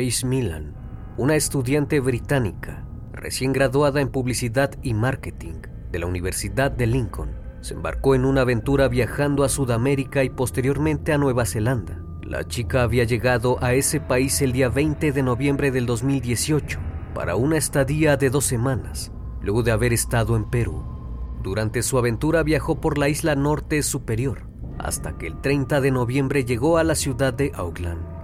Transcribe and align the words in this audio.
Grace 0.00 0.26
Millan, 0.26 0.72
una 1.18 1.36
estudiante 1.36 2.00
británica 2.00 2.86
recién 3.12 3.52
graduada 3.52 4.00
en 4.00 4.08
publicidad 4.08 4.70
y 4.82 4.94
marketing 4.94 5.56
de 5.92 5.98
la 5.98 6.06
Universidad 6.06 6.70
de 6.70 6.86
Lincoln, 6.86 7.32
se 7.60 7.74
embarcó 7.74 8.14
en 8.14 8.24
una 8.24 8.40
aventura 8.40 8.88
viajando 8.88 9.44
a 9.44 9.50
Sudamérica 9.50 10.24
y 10.24 10.30
posteriormente 10.30 11.12
a 11.12 11.18
Nueva 11.18 11.44
Zelanda. 11.44 12.02
La 12.22 12.48
chica 12.48 12.82
había 12.82 13.04
llegado 13.04 13.62
a 13.62 13.74
ese 13.74 14.00
país 14.00 14.40
el 14.40 14.52
día 14.52 14.70
20 14.70 15.12
de 15.12 15.22
noviembre 15.22 15.70
del 15.70 15.84
2018 15.84 16.78
para 17.14 17.36
una 17.36 17.58
estadía 17.58 18.16
de 18.16 18.30
dos 18.30 18.46
semanas, 18.46 19.12
luego 19.42 19.62
de 19.62 19.72
haber 19.72 19.92
estado 19.92 20.34
en 20.34 20.48
Perú. 20.48 20.82
Durante 21.42 21.82
su 21.82 21.98
aventura 21.98 22.42
viajó 22.42 22.80
por 22.80 22.96
la 22.96 23.10
isla 23.10 23.34
norte 23.34 23.82
superior, 23.82 24.48
hasta 24.78 25.18
que 25.18 25.26
el 25.26 25.42
30 25.42 25.82
de 25.82 25.90
noviembre 25.90 26.46
llegó 26.46 26.78
a 26.78 26.84
la 26.84 26.94
ciudad 26.94 27.34
de 27.34 27.52
Auckland. 27.54 28.19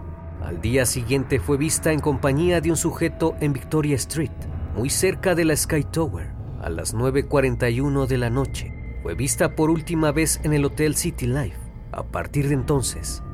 Al 0.46 0.60
día 0.60 0.86
siguiente 0.86 1.40
fue 1.40 1.56
vista 1.56 1.90
en 1.90 1.98
compañía 1.98 2.60
de 2.60 2.70
un 2.70 2.76
sujeto 2.76 3.34
en 3.40 3.52
Victoria 3.52 3.96
Street, 3.96 4.30
muy 4.76 4.90
cerca 4.90 5.34
de 5.34 5.44
la 5.44 5.56
Sky 5.56 5.82
Tower, 5.82 6.30
a 6.62 6.70
las 6.70 6.94
9.41 6.94 8.06
de 8.06 8.16
la 8.16 8.30
noche. 8.30 8.72
Fue 9.02 9.16
vista 9.16 9.56
por 9.56 9.70
última 9.70 10.12
vez 10.12 10.38
en 10.44 10.52
el 10.52 10.64
Hotel 10.64 10.94
City 10.94 11.26
Life. 11.26 11.58
A 11.90 12.04
partir 12.04 12.46
de 12.46 12.54
entonces, 12.54 13.24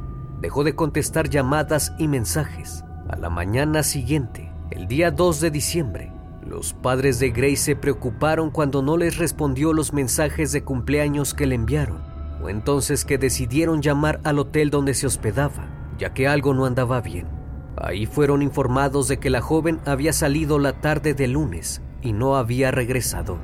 dejó 0.40 0.64
de 0.64 0.74
contestar 0.74 1.28
llamadas 1.28 1.92
y 1.98 2.08
mensajes. 2.08 2.82
A 3.10 3.16
la 3.16 3.28
mañana 3.28 3.82
siguiente, 3.82 4.50
el 4.70 4.88
día 4.88 5.10
2 5.10 5.42
de 5.42 5.50
diciembre, 5.50 6.12
los 6.46 6.72
padres 6.72 7.18
de 7.18 7.28
Grace 7.28 7.56
se 7.56 7.76
preocuparon 7.76 8.50
cuando 8.50 8.80
no 8.80 8.96
les 8.96 9.18
respondió 9.18 9.74
los 9.74 9.92
mensajes 9.92 10.50
de 10.50 10.64
cumpleaños 10.64 11.34
que 11.34 11.44
le 11.44 11.56
enviaron. 11.56 12.00
Fue 12.40 12.52
entonces 12.52 13.04
que 13.04 13.18
decidieron 13.18 13.82
llamar 13.82 14.18
al 14.24 14.38
hotel 14.38 14.70
donde 14.70 14.94
se 14.94 15.06
hospedaba 15.06 15.81
ya 16.02 16.12
que 16.12 16.26
algo 16.26 16.52
no 16.52 16.64
andaba 16.64 17.00
bien. 17.00 17.28
Ahí 17.76 18.06
fueron 18.06 18.42
informados 18.42 19.06
de 19.06 19.18
que 19.18 19.30
la 19.30 19.40
joven 19.40 19.78
había 19.86 20.12
salido 20.12 20.58
la 20.58 20.80
tarde 20.80 21.14
del 21.14 21.34
lunes 21.34 21.80
y 22.02 22.12
no 22.12 22.34
había 22.34 22.72
regresado. 22.72 23.38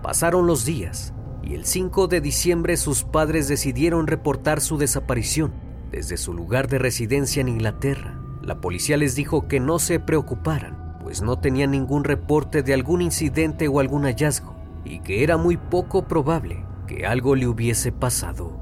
Pasaron 0.00 0.46
los 0.46 0.64
días 0.64 1.12
y 1.42 1.54
el 1.54 1.64
5 1.64 2.06
de 2.06 2.20
diciembre 2.20 2.76
sus 2.76 3.02
padres 3.02 3.48
decidieron 3.48 4.06
reportar 4.06 4.60
su 4.60 4.78
desaparición 4.78 5.54
desde 5.90 6.16
su 6.16 6.32
lugar 6.32 6.68
de 6.68 6.78
residencia 6.78 7.40
en 7.40 7.48
Inglaterra. 7.48 8.20
La 8.42 8.60
policía 8.60 8.96
les 8.96 9.16
dijo 9.16 9.48
que 9.48 9.58
no 9.58 9.80
se 9.80 9.98
preocuparan, 9.98 10.98
pues 11.02 11.20
no 11.20 11.40
tenían 11.40 11.72
ningún 11.72 12.04
reporte 12.04 12.62
de 12.62 12.74
algún 12.74 13.02
incidente 13.02 13.66
o 13.66 13.80
algún 13.80 14.04
hallazgo 14.04 14.54
y 14.84 15.00
que 15.00 15.24
era 15.24 15.36
muy 15.36 15.56
poco 15.56 16.06
probable 16.06 16.64
que 16.86 17.06
algo 17.06 17.34
le 17.34 17.48
hubiese 17.48 17.90
pasado. 17.90 18.56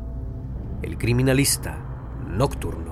El 0.81 0.97
criminalista 0.97 1.85
nocturno. 2.27 2.92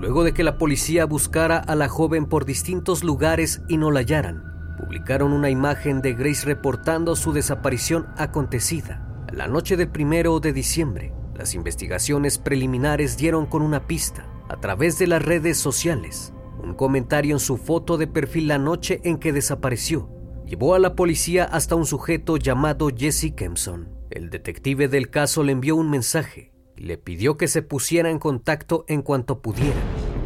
Luego 0.00 0.24
de 0.24 0.34
que 0.34 0.44
la 0.44 0.58
policía 0.58 1.06
buscara 1.06 1.56
a 1.56 1.74
la 1.74 1.88
joven 1.88 2.26
por 2.26 2.44
distintos 2.44 3.02
lugares 3.02 3.62
y 3.66 3.78
no 3.78 3.90
la 3.90 4.00
hallaran, 4.00 4.44
publicaron 4.78 5.32
una 5.32 5.48
imagen 5.48 6.02
de 6.02 6.12
Grace 6.12 6.44
reportando 6.44 7.16
su 7.16 7.32
desaparición 7.32 8.06
acontecida. 8.18 9.26
La 9.32 9.48
noche 9.48 9.76
del 9.76 9.88
primero 9.88 10.38
de 10.38 10.52
diciembre, 10.52 11.14
las 11.34 11.54
investigaciones 11.54 12.38
preliminares 12.38 13.16
dieron 13.16 13.46
con 13.46 13.62
una 13.62 13.86
pista 13.86 14.28
a 14.48 14.60
través 14.60 14.98
de 14.98 15.06
las 15.06 15.22
redes 15.22 15.56
sociales. 15.56 16.34
Un 16.62 16.74
comentario 16.74 17.34
en 17.34 17.40
su 17.40 17.56
foto 17.56 17.96
de 17.96 18.06
perfil 18.06 18.48
la 18.48 18.58
noche 18.58 19.00
en 19.04 19.18
que 19.18 19.32
desapareció 19.32 20.10
llevó 20.46 20.74
a 20.74 20.78
la 20.78 20.94
policía 20.94 21.44
hasta 21.44 21.74
un 21.74 21.86
sujeto 21.86 22.36
llamado 22.36 22.90
Jesse 22.94 23.34
Kempson. 23.34 23.88
El 24.10 24.30
detective 24.30 24.88
del 24.88 25.10
caso 25.10 25.42
le 25.42 25.52
envió 25.52 25.74
un 25.74 25.90
mensaje 25.90 26.55
le 26.76 26.98
pidió 26.98 27.36
que 27.36 27.48
se 27.48 27.62
pusiera 27.62 28.10
en 28.10 28.18
contacto 28.18 28.84
en 28.88 29.02
cuanto 29.02 29.40
pudiera. 29.40 29.76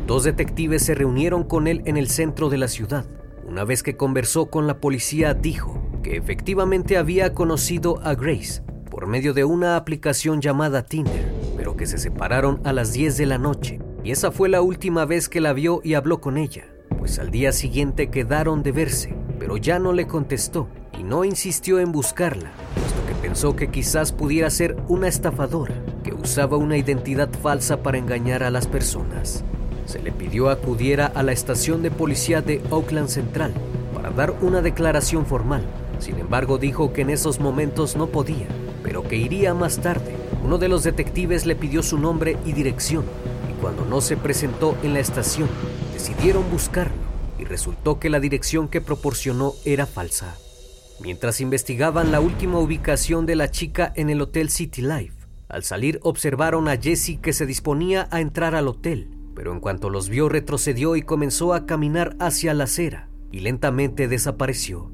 Dos 0.06 0.24
detectives 0.24 0.82
se 0.82 0.94
reunieron 0.94 1.44
con 1.44 1.68
él 1.68 1.82
en 1.84 1.96
el 1.96 2.08
centro 2.08 2.48
de 2.50 2.58
la 2.58 2.68
ciudad. 2.68 3.06
Una 3.46 3.64
vez 3.64 3.82
que 3.82 3.96
conversó 3.96 4.46
con 4.46 4.66
la 4.66 4.80
policía, 4.80 5.34
dijo 5.34 5.80
que 6.02 6.16
efectivamente 6.16 6.96
había 6.96 7.34
conocido 7.34 8.00
a 8.02 8.14
Grace 8.14 8.62
por 8.90 9.06
medio 9.06 9.34
de 9.34 9.44
una 9.44 9.76
aplicación 9.76 10.40
llamada 10.40 10.84
Tinder, 10.84 11.32
pero 11.56 11.76
que 11.76 11.86
se 11.86 11.98
separaron 11.98 12.60
a 12.64 12.72
las 12.72 12.92
10 12.92 13.16
de 13.16 13.26
la 13.26 13.38
noche. 13.38 13.80
Y 14.02 14.10
esa 14.10 14.32
fue 14.32 14.48
la 14.48 14.62
última 14.62 15.04
vez 15.04 15.28
que 15.28 15.40
la 15.40 15.52
vio 15.52 15.80
y 15.84 15.94
habló 15.94 16.20
con 16.20 16.36
ella, 16.36 16.64
pues 16.98 17.18
al 17.18 17.30
día 17.30 17.52
siguiente 17.52 18.10
quedaron 18.10 18.62
de 18.62 18.72
verse, 18.72 19.14
pero 19.38 19.56
ya 19.56 19.78
no 19.78 19.92
le 19.92 20.06
contestó 20.06 20.68
y 20.98 21.04
no 21.04 21.24
insistió 21.24 21.78
en 21.78 21.92
buscarla, 21.92 22.50
puesto 22.74 23.06
que 23.06 23.14
pensó 23.14 23.56
que 23.56 23.68
quizás 23.68 24.12
pudiera 24.12 24.50
ser 24.50 24.76
una 24.88 25.06
estafadora 25.06 25.74
usaba 26.20 26.56
una 26.56 26.76
identidad 26.76 27.30
falsa 27.42 27.82
para 27.82 27.98
engañar 27.98 28.42
a 28.42 28.50
las 28.50 28.66
personas. 28.66 29.44
Se 29.86 30.00
le 30.00 30.12
pidió 30.12 30.50
acudiera 30.50 31.06
a 31.06 31.22
la 31.22 31.32
estación 31.32 31.82
de 31.82 31.90
policía 31.90 32.42
de 32.42 32.62
Oakland 32.70 33.08
Central 33.08 33.52
para 33.94 34.10
dar 34.10 34.34
una 34.42 34.62
declaración 34.62 35.26
formal. 35.26 35.64
Sin 35.98 36.18
embargo, 36.18 36.58
dijo 36.58 36.92
que 36.92 37.02
en 37.02 37.10
esos 37.10 37.40
momentos 37.40 37.96
no 37.96 38.06
podía, 38.06 38.46
pero 38.82 39.02
que 39.02 39.16
iría 39.16 39.54
más 39.54 39.78
tarde. 39.78 40.14
Uno 40.44 40.58
de 40.58 40.68
los 40.68 40.84
detectives 40.84 41.44
le 41.44 41.56
pidió 41.56 41.82
su 41.82 41.98
nombre 41.98 42.36
y 42.46 42.52
dirección, 42.52 43.04
y 43.50 43.60
cuando 43.60 43.84
no 43.84 44.00
se 44.00 44.16
presentó 44.16 44.76
en 44.82 44.94
la 44.94 45.00
estación, 45.00 45.48
decidieron 45.92 46.50
buscarlo, 46.50 46.94
y 47.38 47.44
resultó 47.44 47.98
que 47.98 48.10
la 48.10 48.20
dirección 48.20 48.68
que 48.68 48.80
proporcionó 48.80 49.52
era 49.64 49.86
falsa. 49.86 50.36
Mientras 51.00 51.40
investigaban 51.40 52.12
la 52.12 52.20
última 52.20 52.58
ubicación 52.58 53.26
de 53.26 53.36
la 53.36 53.50
chica 53.50 53.92
en 53.96 54.10
el 54.10 54.20
Hotel 54.20 54.50
City 54.50 54.82
Life, 54.82 55.19
al 55.50 55.64
salir 55.64 56.00
observaron 56.02 56.68
a 56.68 56.76
Jesse 56.76 57.18
que 57.20 57.32
se 57.32 57.46
disponía 57.46 58.08
a 58.10 58.20
entrar 58.20 58.54
al 58.54 58.68
hotel, 58.68 59.10
pero 59.34 59.52
en 59.52 59.60
cuanto 59.60 59.90
los 59.90 60.08
vio 60.08 60.28
retrocedió 60.28 60.96
y 60.96 61.02
comenzó 61.02 61.54
a 61.54 61.66
caminar 61.66 62.16
hacia 62.18 62.54
la 62.54 62.64
acera 62.64 63.10
y 63.30 63.40
lentamente 63.40 64.08
desapareció. 64.08 64.90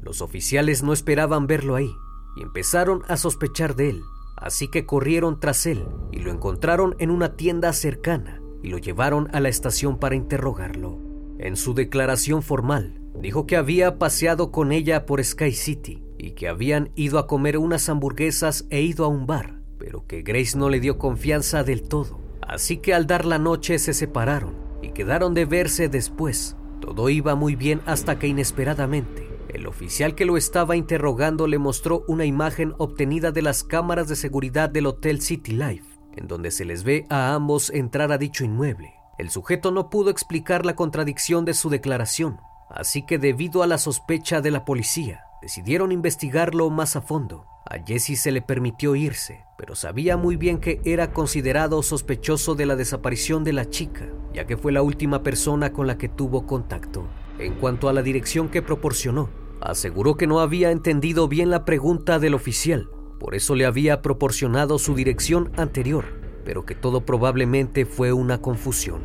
Los 0.00 0.20
oficiales 0.22 0.82
no 0.82 0.92
esperaban 0.92 1.46
verlo 1.46 1.74
ahí 1.74 1.90
y 2.36 2.42
empezaron 2.42 3.02
a 3.08 3.16
sospechar 3.16 3.76
de 3.76 3.90
él, 3.90 4.02
así 4.36 4.68
que 4.68 4.86
corrieron 4.86 5.40
tras 5.40 5.66
él 5.66 5.86
y 6.12 6.20
lo 6.20 6.30
encontraron 6.30 6.96
en 6.98 7.10
una 7.10 7.36
tienda 7.36 7.72
cercana 7.72 8.40
y 8.62 8.68
lo 8.68 8.78
llevaron 8.78 9.28
a 9.32 9.40
la 9.40 9.48
estación 9.48 9.98
para 9.98 10.14
interrogarlo. 10.16 10.98
En 11.38 11.56
su 11.56 11.74
declaración 11.74 12.42
formal, 12.42 12.98
Dijo 13.20 13.46
que 13.46 13.56
había 13.56 13.98
paseado 13.98 14.52
con 14.52 14.70
ella 14.70 15.04
por 15.04 15.22
Sky 15.22 15.52
City 15.52 16.04
y 16.18 16.32
que 16.32 16.46
habían 16.46 16.90
ido 16.94 17.18
a 17.18 17.26
comer 17.26 17.58
unas 17.58 17.88
hamburguesas 17.88 18.66
e 18.70 18.80
ido 18.80 19.04
a 19.04 19.08
un 19.08 19.26
bar, 19.26 19.57
pero 19.88 20.06
que 20.06 20.20
Grace 20.20 20.58
no 20.58 20.68
le 20.68 20.80
dio 20.80 20.98
confianza 20.98 21.64
del 21.64 21.88
todo. 21.88 22.20
Así 22.42 22.76
que 22.76 22.92
al 22.92 23.06
dar 23.06 23.24
la 23.24 23.38
noche 23.38 23.78
se 23.78 23.94
separaron 23.94 24.54
y 24.82 24.90
quedaron 24.90 25.32
de 25.32 25.46
verse 25.46 25.88
después. 25.88 26.58
Todo 26.78 27.08
iba 27.08 27.34
muy 27.34 27.56
bien 27.56 27.80
hasta 27.86 28.18
que 28.18 28.26
inesperadamente 28.26 29.26
el 29.48 29.66
oficial 29.66 30.14
que 30.14 30.26
lo 30.26 30.36
estaba 30.36 30.76
interrogando 30.76 31.46
le 31.46 31.56
mostró 31.56 32.04
una 32.06 32.26
imagen 32.26 32.74
obtenida 32.76 33.32
de 33.32 33.40
las 33.40 33.64
cámaras 33.64 34.08
de 34.08 34.16
seguridad 34.16 34.68
del 34.68 34.84
Hotel 34.84 35.22
City 35.22 35.52
Life, 35.52 35.86
en 36.18 36.26
donde 36.26 36.50
se 36.50 36.66
les 36.66 36.84
ve 36.84 37.06
a 37.08 37.32
ambos 37.32 37.70
entrar 37.70 38.12
a 38.12 38.18
dicho 38.18 38.44
inmueble. 38.44 38.92
El 39.16 39.30
sujeto 39.30 39.70
no 39.70 39.88
pudo 39.88 40.10
explicar 40.10 40.66
la 40.66 40.76
contradicción 40.76 41.46
de 41.46 41.54
su 41.54 41.70
declaración, 41.70 42.40
Así 42.68 43.02
que 43.02 43.18
debido 43.18 43.62
a 43.62 43.66
la 43.66 43.78
sospecha 43.78 44.40
de 44.40 44.50
la 44.50 44.64
policía, 44.64 45.24
decidieron 45.40 45.90
investigarlo 45.90 46.68
más 46.70 46.96
a 46.96 47.00
fondo. 47.00 47.46
A 47.70 47.84
Jesse 47.84 48.18
se 48.18 48.32
le 48.32 48.40
permitió 48.40 48.96
irse, 48.96 49.44
pero 49.58 49.74
sabía 49.74 50.16
muy 50.16 50.36
bien 50.36 50.56
que 50.56 50.80
era 50.86 51.12
considerado 51.12 51.82
sospechoso 51.82 52.54
de 52.54 52.64
la 52.64 52.76
desaparición 52.76 53.44
de 53.44 53.52
la 53.52 53.68
chica, 53.68 54.08
ya 54.32 54.46
que 54.46 54.56
fue 54.56 54.72
la 54.72 54.80
última 54.80 55.22
persona 55.22 55.70
con 55.70 55.86
la 55.86 55.98
que 55.98 56.08
tuvo 56.08 56.46
contacto. 56.46 57.06
En 57.38 57.56
cuanto 57.56 57.90
a 57.90 57.92
la 57.92 58.00
dirección 58.00 58.48
que 58.48 58.62
proporcionó, 58.62 59.28
aseguró 59.60 60.16
que 60.16 60.26
no 60.26 60.40
había 60.40 60.70
entendido 60.70 61.28
bien 61.28 61.50
la 61.50 61.66
pregunta 61.66 62.18
del 62.18 62.32
oficial, 62.32 62.88
por 63.20 63.34
eso 63.34 63.54
le 63.54 63.66
había 63.66 64.00
proporcionado 64.00 64.78
su 64.78 64.94
dirección 64.94 65.52
anterior, 65.58 66.06
pero 66.46 66.64
que 66.64 66.74
todo 66.74 67.04
probablemente 67.04 67.84
fue 67.84 68.14
una 68.14 68.40
confusión. 68.40 69.02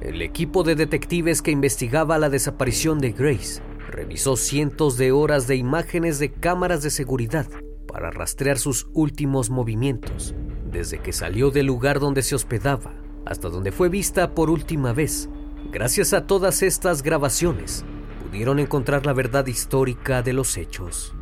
El 0.00 0.20
equipo 0.22 0.64
de 0.64 0.74
detectives 0.74 1.42
que 1.42 1.52
investigaba 1.52 2.18
la 2.18 2.28
desaparición 2.28 2.98
de 2.98 3.12
Grace 3.12 3.62
revisó 3.88 4.34
cientos 4.34 4.96
de 4.96 5.12
horas 5.12 5.46
de 5.46 5.54
imágenes 5.54 6.18
de 6.18 6.32
cámaras 6.32 6.82
de 6.82 6.90
seguridad 6.90 7.46
para 7.90 8.10
rastrear 8.10 8.58
sus 8.58 8.88
últimos 8.92 9.50
movimientos, 9.50 10.34
desde 10.70 11.00
que 11.00 11.12
salió 11.12 11.50
del 11.50 11.66
lugar 11.66 11.98
donde 12.00 12.22
se 12.22 12.34
hospedaba 12.34 12.94
hasta 13.26 13.48
donde 13.48 13.72
fue 13.72 13.88
vista 13.88 14.34
por 14.34 14.50
última 14.50 14.92
vez. 14.92 15.28
Gracias 15.70 16.12
a 16.12 16.26
todas 16.26 16.62
estas 16.62 17.02
grabaciones, 17.02 17.84
pudieron 18.24 18.58
encontrar 18.58 19.06
la 19.06 19.12
verdad 19.12 19.46
histórica 19.46 20.22
de 20.22 20.32
los 20.32 20.56
hechos. 20.56 21.14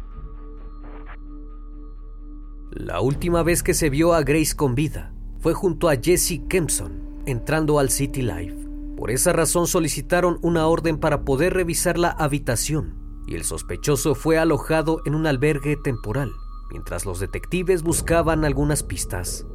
La 2.70 3.00
última 3.00 3.42
vez 3.42 3.62
que 3.62 3.74
se 3.74 3.90
vio 3.90 4.14
a 4.14 4.22
Grace 4.22 4.54
con 4.54 4.74
vida 4.74 5.14
fue 5.40 5.54
junto 5.54 5.88
a 5.88 5.96
Jesse 5.96 6.40
Kempson 6.48 7.22
entrando 7.26 7.78
al 7.78 7.90
City 7.90 8.22
Life. 8.22 8.56
Por 8.96 9.10
esa 9.10 9.32
razón 9.32 9.66
solicitaron 9.66 10.38
una 10.42 10.66
orden 10.66 10.98
para 10.98 11.24
poder 11.24 11.54
revisar 11.54 11.98
la 11.98 12.10
habitación 12.10 12.94
y 13.26 13.34
el 13.34 13.44
sospechoso 13.44 14.14
fue 14.14 14.38
alojado 14.38 15.02
en 15.04 15.14
un 15.14 15.26
albergue 15.26 15.76
temporal, 15.76 16.32
mientras 16.70 17.06
los 17.06 17.20
detectives 17.20 17.82
buscaban 17.82 18.44
algunas 18.44 18.82
pistas. 18.82 19.46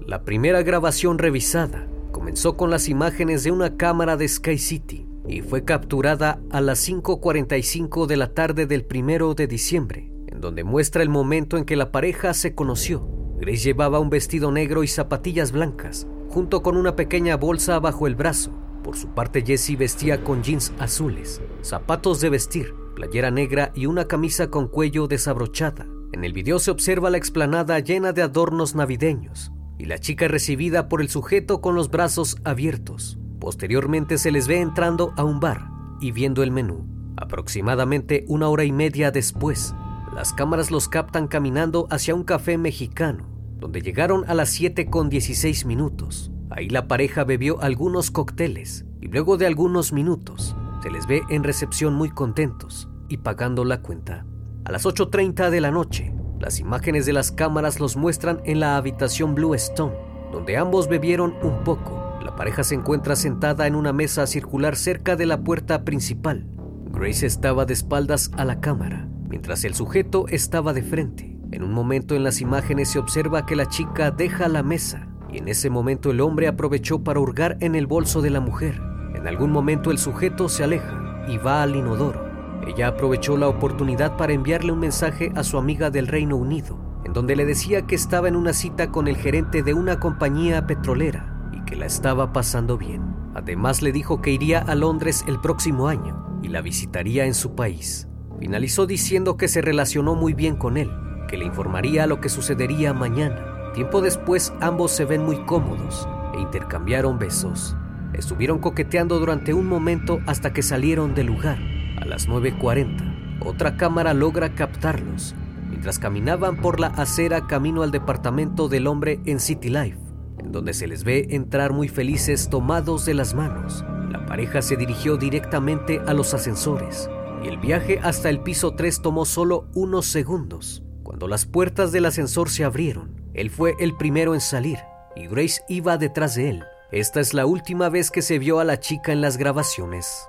La 0.00 0.22
primera 0.22 0.62
grabación 0.62 1.18
revisada 1.18 1.88
comenzó 2.12 2.56
con 2.56 2.70
las 2.70 2.88
imágenes 2.88 3.44
de 3.44 3.50
una 3.50 3.76
cámara 3.76 4.16
de 4.16 4.28
Sky 4.28 4.58
City 4.58 5.06
y 5.28 5.42
fue 5.42 5.64
capturada 5.64 6.40
a 6.50 6.60
las 6.60 6.88
5.45 6.88 8.06
de 8.06 8.16
la 8.16 8.32
tarde 8.32 8.66
del 8.66 8.84
primero 8.84 9.34
de 9.34 9.46
diciembre, 9.46 10.12
en 10.28 10.40
donde 10.40 10.64
muestra 10.64 11.02
el 11.02 11.08
momento 11.08 11.56
en 11.56 11.64
que 11.64 11.76
la 11.76 11.90
pareja 11.90 12.32
se 12.34 12.54
conoció. 12.54 13.08
Grace 13.38 13.64
llevaba 13.64 13.98
un 13.98 14.10
vestido 14.10 14.52
negro 14.52 14.82
y 14.82 14.88
zapatillas 14.88 15.52
blancas, 15.52 16.06
junto 16.28 16.62
con 16.62 16.76
una 16.76 16.96
pequeña 16.96 17.36
bolsa 17.36 17.78
bajo 17.80 18.06
el 18.06 18.14
brazo, 18.14 18.52
por 18.86 18.96
su 18.96 19.08
parte, 19.08 19.42
Jesse 19.44 19.76
vestía 19.76 20.22
con 20.22 20.44
jeans 20.44 20.72
azules, 20.78 21.42
zapatos 21.60 22.20
de 22.20 22.30
vestir, 22.30 22.72
playera 22.94 23.32
negra 23.32 23.72
y 23.74 23.86
una 23.86 24.06
camisa 24.06 24.48
con 24.48 24.68
cuello 24.68 25.08
desabrochada. 25.08 25.88
En 26.12 26.24
el 26.24 26.32
video 26.32 26.58
se 26.58 26.70
observa 26.70 27.10
la 27.10 27.18
explanada 27.18 27.78
llena 27.80 28.12
de 28.12 28.22
adornos 28.22 28.74
navideños 28.74 29.52
y 29.78 29.86
la 29.86 29.98
chica 29.98 30.28
recibida 30.28 30.88
por 30.88 31.00
el 31.00 31.08
sujeto 31.08 31.60
con 31.60 31.74
los 31.74 31.90
brazos 31.90 32.36
abiertos. 32.44 33.18
Posteriormente 33.40 34.18
se 34.18 34.30
les 34.30 34.46
ve 34.46 34.60
entrando 34.60 35.12
a 35.16 35.24
un 35.24 35.40
bar 35.40 35.68
y 36.00 36.12
viendo 36.12 36.42
el 36.42 36.50
menú. 36.50 36.86
Aproximadamente 37.16 38.24
una 38.28 38.48
hora 38.48 38.64
y 38.64 38.72
media 38.72 39.10
después, 39.10 39.74
las 40.14 40.32
cámaras 40.32 40.70
los 40.70 40.88
captan 40.88 41.28
caminando 41.28 41.86
hacia 41.90 42.14
un 42.14 42.24
café 42.24 42.56
mexicano, 42.56 43.28
donde 43.58 43.82
llegaron 43.82 44.24
a 44.28 44.34
las 44.34 44.50
7 44.50 44.86
con 44.86 45.10
16 45.10 45.66
minutos. 45.66 46.30
Ahí 46.50 46.68
la 46.68 46.88
pareja 46.88 47.24
bebió 47.24 47.60
algunos 47.60 48.10
cócteles 48.10 48.86
y 49.00 49.08
luego 49.08 49.36
de 49.36 49.46
algunos 49.46 49.92
minutos 49.92 50.56
se 50.82 50.90
les 50.90 51.06
ve 51.06 51.22
en 51.28 51.42
recepción 51.42 51.94
muy 51.94 52.10
contentos 52.10 52.88
y 53.08 53.18
pagando 53.18 53.64
la 53.64 53.82
cuenta. 53.82 54.24
A 54.66 54.72
las 54.72 54.84
8.30 54.84 55.48
de 55.50 55.60
la 55.60 55.70
noche, 55.70 56.12
las 56.40 56.58
imágenes 56.58 57.06
de 57.06 57.12
las 57.12 57.30
cámaras 57.30 57.78
los 57.78 57.96
muestran 57.96 58.40
en 58.44 58.58
la 58.58 58.76
habitación 58.76 59.36
Blue 59.36 59.54
Stone, 59.54 59.94
donde 60.32 60.56
ambos 60.56 60.88
bebieron 60.88 61.36
un 61.44 61.62
poco. 61.62 62.18
La 62.20 62.34
pareja 62.34 62.64
se 62.64 62.74
encuentra 62.74 63.14
sentada 63.14 63.68
en 63.68 63.76
una 63.76 63.92
mesa 63.92 64.26
circular 64.26 64.74
cerca 64.74 65.14
de 65.14 65.24
la 65.24 65.44
puerta 65.44 65.84
principal. 65.84 66.48
Grace 66.90 67.24
estaba 67.24 67.64
de 67.64 67.74
espaldas 67.74 68.32
a 68.36 68.44
la 68.44 68.58
cámara, 68.58 69.08
mientras 69.28 69.62
el 69.62 69.74
sujeto 69.74 70.26
estaba 70.26 70.72
de 70.72 70.82
frente. 70.82 71.38
En 71.52 71.62
un 71.62 71.72
momento 71.72 72.16
en 72.16 72.24
las 72.24 72.40
imágenes 72.40 72.88
se 72.88 72.98
observa 72.98 73.46
que 73.46 73.54
la 73.54 73.68
chica 73.68 74.10
deja 74.10 74.48
la 74.48 74.64
mesa 74.64 75.06
y 75.32 75.38
en 75.38 75.46
ese 75.46 75.70
momento 75.70 76.10
el 76.10 76.20
hombre 76.20 76.48
aprovechó 76.48 77.04
para 77.04 77.20
hurgar 77.20 77.56
en 77.60 77.76
el 77.76 77.86
bolso 77.86 78.20
de 78.20 78.30
la 78.30 78.40
mujer. 78.40 78.80
En 79.14 79.28
algún 79.28 79.52
momento 79.52 79.92
el 79.92 79.98
sujeto 79.98 80.48
se 80.48 80.64
aleja 80.64 81.24
y 81.28 81.38
va 81.38 81.62
al 81.62 81.76
inodoro. 81.76 82.25
Ella 82.66 82.88
aprovechó 82.88 83.36
la 83.36 83.48
oportunidad 83.48 84.16
para 84.16 84.32
enviarle 84.32 84.72
un 84.72 84.80
mensaje 84.80 85.32
a 85.36 85.44
su 85.44 85.58
amiga 85.58 85.90
del 85.90 86.06
Reino 86.06 86.36
Unido, 86.36 86.78
en 87.04 87.12
donde 87.12 87.36
le 87.36 87.46
decía 87.46 87.82
que 87.82 87.94
estaba 87.94 88.28
en 88.28 88.36
una 88.36 88.52
cita 88.52 88.90
con 88.90 89.08
el 89.08 89.16
gerente 89.16 89.62
de 89.62 89.74
una 89.74 90.00
compañía 90.00 90.66
petrolera 90.66 91.50
y 91.52 91.64
que 91.64 91.76
la 91.76 91.86
estaba 91.86 92.32
pasando 92.32 92.76
bien. 92.76 93.02
Además 93.34 93.82
le 93.82 93.92
dijo 93.92 94.20
que 94.20 94.32
iría 94.32 94.60
a 94.60 94.74
Londres 94.74 95.24
el 95.28 95.40
próximo 95.40 95.88
año 95.88 96.40
y 96.42 96.48
la 96.48 96.62
visitaría 96.62 97.26
en 97.26 97.34
su 97.34 97.54
país. 97.54 98.08
Finalizó 98.40 98.86
diciendo 98.86 99.36
que 99.36 99.48
se 99.48 99.62
relacionó 99.62 100.14
muy 100.14 100.34
bien 100.34 100.56
con 100.56 100.76
él, 100.76 100.90
que 101.28 101.36
le 101.36 101.44
informaría 101.44 102.06
lo 102.06 102.20
que 102.20 102.28
sucedería 102.28 102.92
mañana 102.92 103.56
Tiempo 103.76 104.00
después 104.00 104.54
ambos 104.62 104.90
se 104.90 105.04
ven 105.04 105.22
muy 105.22 105.36
cómodos 105.44 106.08
e 106.34 106.40
intercambiaron 106.40 107.18
besos. 107.18 107.76
Estuvieron 108.14 108.58
coqueteando 108.58 109.18
durante 109.18 109.52
un 109.52 109.66
momento 109.66 110.18
hasta 110.24 110.54
que 110.54 110.62
salieron 110.62 111.14
del 111.14 111.26
lugar. 111.26 111.58
A 112.06 112.08
las 112.08 112.28
9.40, 112.28 113.40
otra 113.40 113.76
cámara 113.76 114.14
logra 114.14 114.54
captarlos 114.54 115.34
mientras 115.68 115.98
caminaban 115.98 116.60
por 116.60 116.78
la 116.78 116.86
acera 116.86 117.48
camino 117.48 117.82
al 117.82 117.90
departamento 117.90 118.68
del 118.68 118.86
hombre 118.86 119.18
en 119.24 119.40
City 119.40 119.70
Life, 119.70 119.98
en 120.38 120.52
donde 120.52 120.72
se 120.72 120.86
les 120.86 121.02
ve 121.02 121.26
entrar 121.30 121.72
muy 121.72 121.88
felices 121.88 122.48
tomados 122.48 123.06
de 123.06 123.14
las 123.14 123.34
manos. 123.34 123.84
La 124.08 124.24
pareja 124.24 124.62
se 124.62 124.76
dirigió 124.76 125.16
directamente 125.16 126.00
a 126.06 126.14
los 126.14 126.32
ascensores 126.32 127.10
y 127.42 127.48
el 127.48 127.58
viaje 127.58 127.98
hasta 128.00 128.28
el 128.28 128.38
piso 128.38 128.76
3 128.76 129.02
tomó 129.02 129.24
solo 129.24 129.66
unos 129.74 130.06
segundos. 130.06 130.84
Cuando 131.02 131.26
las 131.26 131.44
puertas 131.44 131.90
del 131.90 132.06
ascensor 132.06 132.50
se 132.50 132.62
abrieron, 132.62 133.20
él 133.34 133.50
fue 133.50 133.74
el 133.80 133.96
primero 133.96 134.32
en 134.34 134.40
salir 134.40 134.78
y 135.16 135.26
Grace 135.26 135.60
iba 135.68 135.98
detrás 135.98 136.36
de 136.36 136.50
él. 136.50 136.64
Esta 136.92 137.18
es 137.18 137.34
la 137.34 137.46
última 137.46 137.88
vez 137.88 138.12
que 138.12 138.22
se 138.22 138.38
vio 138.38 138.60
a 138.60 138.64
la 138.64 138.78
chica 138.78 139.10
en 139.10 139.20
las 139.20 139.38
grabaciones. 139.38 140.28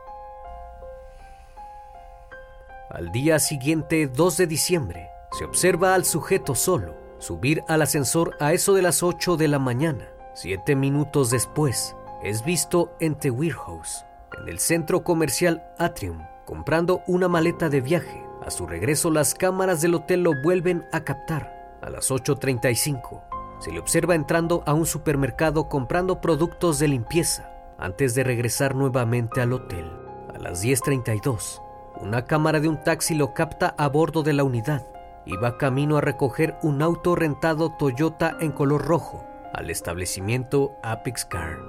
Al 2.97 3.11
día 3.11 3.37
siguiente, 3.37 4.07
2 4.07 4.37
de 4.37 4.47
diciembre, 4.47 5.11
se 5.37 5.45
observa 5.45 5.93
al 5.93 6.03
sujeto 6.03 6.55
solo, 6.55 6.95
subir 7.19 7.61
al 7.67 7.83
ascensor 7.83 8.35
a 8.39 8.53
eso 8.53 8.73
de 8.73 8.81
las 8.81 9.03
8 9.03 9.37
de 9.37 9.47
la 9.47 9.59
mañana. 9.59 10.09
Siete 10.33 10.75
minutos 10.75 11.29
después, 11.29 11.95
es 12.23 12.43
visto 12.43 12.91
en 12.99 13.13
The 13.13 13.29
Warehouse, 13.29 14.03
en 14.41 14.49
el 14.49 14.57
centro 14.57 15.03
comercial 15.03 15.63
Atrium, 15.77 16.25
comprando 16.47 17.03
una 17.05 17.27
maleta 17.27 17.69
de 17.69 17.81
viaje. 17.81 18.25
A 18.43 18.49
su 18.49 18.65
regreso, 18.65 19.11
las 19.11 19.35
cámaras 19.35 19.79
del 19.79 19.93
hotel 19.93 20.23
lo 20.23 20.31
vuelven 20.41 20.83
a 20.91 21.03
captar. 21.03 21.77
A 21.83 21.91
las 21.91 22.09
8.35, 22.09 23.21
se 23.59 23.71
le 23.71 23.79
observa 23.79 24.15
entrando 24.15 24.63
a 24.65 24.73
un 24.73 24.87
supermercado 24.87 25.69
comprando 25.69 26.19
productos 26.19 26.79
de 26.79 26.87
limpieza 26.87 27.51
antes 27.77 28.15
de 28.15 28.23
regresar 28.23 28.73
nuevamente 28.73 29.39
al 29.39 29.53
hotel. 29.53 29.85
A 30.33 30.39
las 30.39 30.63
10.32, 30.63 31.61
una 32.01 32.25
cámara 32.25 32.59
de 32.59 32.67
un 32.67 32.83
taxi 32.83 33.15
lo 33.15 33.33
capta 33.33 33.73
a 33.77 33.87
bordo 33.87 34.23
de 34.23 34.33
la 34.33 34.43
unidad. 34.43 34.85
Iba 35.25 35.57
camino 35.57 35.97
a 35.97 36.01
recoger 36.01 36.55
un 36.61 36.81
auto 36.81 37.15
rentado 37.15 37.71
Toyota 37.77 38.37
en 38.39 38.51
color 38.51 38.85
rojo 38.85 39.25
al 39.53 39.69
establecimiento 39.69 40.73
Apex 40.83 41.25
Car. 41.25 41.59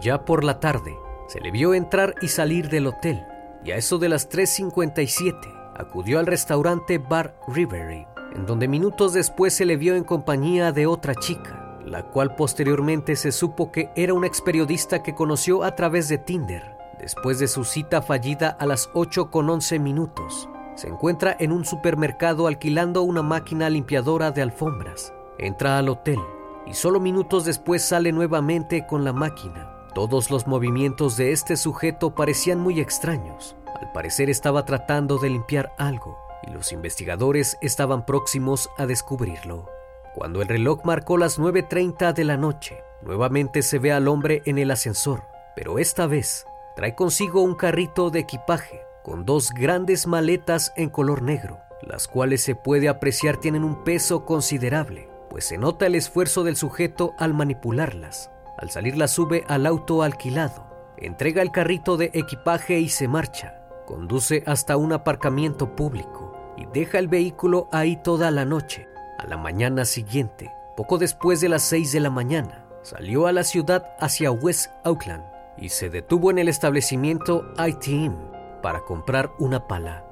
Ya 0.00 0.24
por 0.24 0.44
la 0.44 0.60
tarde, 0.60 0.96
se 1.28 1.40
le 1.40 1.50
vio 1.50 1.74
entrar 1.74 2.14
y 2.22 2.28
salir 2.28 2.68
del 2.68 2.86
hotel 2.86 3.24
y 3.64 3.72
a 3.72 3.76
eso 3.76 3.98
de 3.98 4.08
las 4.08 4.30
3.57 4.30 5.34
acudió 5.76 6.18
al 6.18 6.26
restaurante 6.26 6.98
Bar 6.98 7.34
Rivery, 7.48 8.06
en 8.34 8.46
donde 8.46 8.68
minutos 8.68 9.12
después 9.12 9.54
se 9.54 9.64
le 9.64 9.76
vio 9.76 9.94
en 9.94 10.04
compañía 10.04 10.72
de 10.72 10.86
otra 10.86 11.14
chica, 11.14 11.78
la 11.84 12.04
cual 12.04 12.34
posteriormente 12.34 13.16
se 13.16 13.32
supo 13.32 13.72
que 13.72 13.90
era 13.96 14.14
una 14.14 14.26
ex 14.26 14.40
periodista 14.40 15.02
que 15.02 15.14
conoció 15.14 15.64
a 15.64 15.74
través 15.74 16.08
de 16.08 16.18
Tinder 16.18 16.81
Después 17.02 17.40
de 17.40 17.48
su 17.48 17.64
cita 17.64 18.00
fallida 18.00 18.48
a 18.48 18.64
las 18.64 18.88
8 18.94 19.28
con 19.28 19.50
11 19.50 19.80
minutos, 19.80 20.48
se 20.76 20.86
encuentra 20.86 21.36
en 21.40 21.50
un 21.50 21.64
supermercado 21.64 22.46
alquilando 22.46 23.02
una 23.02 23.22
máquina 23.22 23.68
limpiadora 23.68 24.30
de 24.30 24.40
alfombras. 24.40 25.12
Entra 25.36 25.78
al 25.78 25.88
hotel 25.88 26.20
y 26.64 26.74
solo 26.74 27.00
minutos 27.00 27.44
después 27.44 27.82
sale 27.82 28.12
nuevamente 28.12 28.86
con 28.86 29.04
la 29.04 29.12
máquina. 29.12 29.88
Todos 29.96 30.30
los 30.30 30.46
movimientos 30.46 31.16
de 31.16 31.32
este 31.32 31.56
sujeto 31.56 32.14
parecían 32.14 32.60
muy 32.60 32.78
extraños. 32.78 33.56
Al 33.80 33.90
parecer 33.90 34.30
estaba 34.30 34.64
tratando 34.64 35.18
de 35.18 35.30
limpiar 35.30 35.72
algo 35.78 36.16
y 36.46 36.52
los 36.52 36.70
investigadores 36.70 37.58
estaban 37.62 38.06
próximos 38.06 38.70
a 38.78 38.86
descubrirlo. 38.86 39.68
Cuando 40.14 40.40
el 40.40 40.46
reloj 40.46 40.84
marcó 40.84 41.18
las 41.18 41.40
9.30 41.40 42.12
de 42.12 42.24
la 42.24 42.36
noche, 42.36 42.84
nuevamente 43.02 43.62
se 43.62 43.80
ve 43.80 43.90
al 43.90 44.06
hombre 44.06 44.42
en 44.44 44.58
el 44.58 44.70
ascensor, 44.70 45.24
pero 45.56 45.80
esta 45.80 46.06
vez 46.06 46.46
Trae 46.74 46.94
consigo 46.94 47.42
un 47.42 47.54
carrito 47.54 48.10
de 48.10 48.20
equipaje 48.20 48.80
con 49.02 49.26
dos 49.26 49.50
grandes 49.50 50.06
maletas 50.06 50.72
en 50.76 50.88
color 50.88 51.22
negro, 51.22 51.58
las 51.82 52.08
cuales 52.08 52.42
se 52.42 52.54
puede 52.54 52.88
apreciar 52.88 53.36
tienen 53.36 53.62
un 53.62 53.84
peso 53.84 54.24
considerable, 54.24 55.08
pues 55.28 55.44
se 55.44 55.58
nota 55.58 55.86
el 55.86 55.96
esfuerzo 55.96 56.44
del 56.44 56.56
sujeto 56.56 57.14
al 57.18 57.34
manipularlas. 57.34 58.30
Al 58.56 58.70
salir 58.70 58.96
la 58.96 59.08
sube 59.08 59.44
al 59.48 59.66
auto 59.66 60.02
alquilado, 60.02 60.66
entrega 60.96 61.42
el 61.42 61.50
carrito 61.50 61.96
de 61.96 62.10
equipaje 62.14 62.78
y 62.78 62.88
se 62.88 63.06
marcha. 63.06 63.58
Conduce 63.84 64.42
hasta 64.46 64.76
un 64.78 64.92
aparcamiento 64.92 65.76
público 65.76 66.34
y 66.56 66.64
deja 66.72 66.98
el 66.98 67.08
vehículo 67.08 67.68
ahí 67.72 67.96
toda 68.02 68.30
la 68.30 68.46
noche. 68.46 68.88
A 69.18 69.26
la 69.26 69.36
mañana 69.36 69.84
siguiente, 69.84 70.50
poco 70.76 70.96
después 70.96 71.40
de 71.42 71.50
las 71.50 71.64
6 71.64 71.92
de 71.92 72.00
la 72.00 72.10
mañana, 72.10 72.64
salió 72.82 73.26
a 73.26 73.32
la 73.32 73.44
ciudad 73.44 73.94
hacia 74.00 74.30
West 74.30 74.70
Auckland 74.84 75.32
y 75.56 75.68
se 75.68 75.90
detuvo 75.90 76.30
en 76.30 76.38
el 76.38 76.48
establecimiento 76.48 77.52
ITM 77.58 78.14
para 78.62 78.80
comprar 78.80 79.32
una 79.38 79.66
pala. 79.66 80.04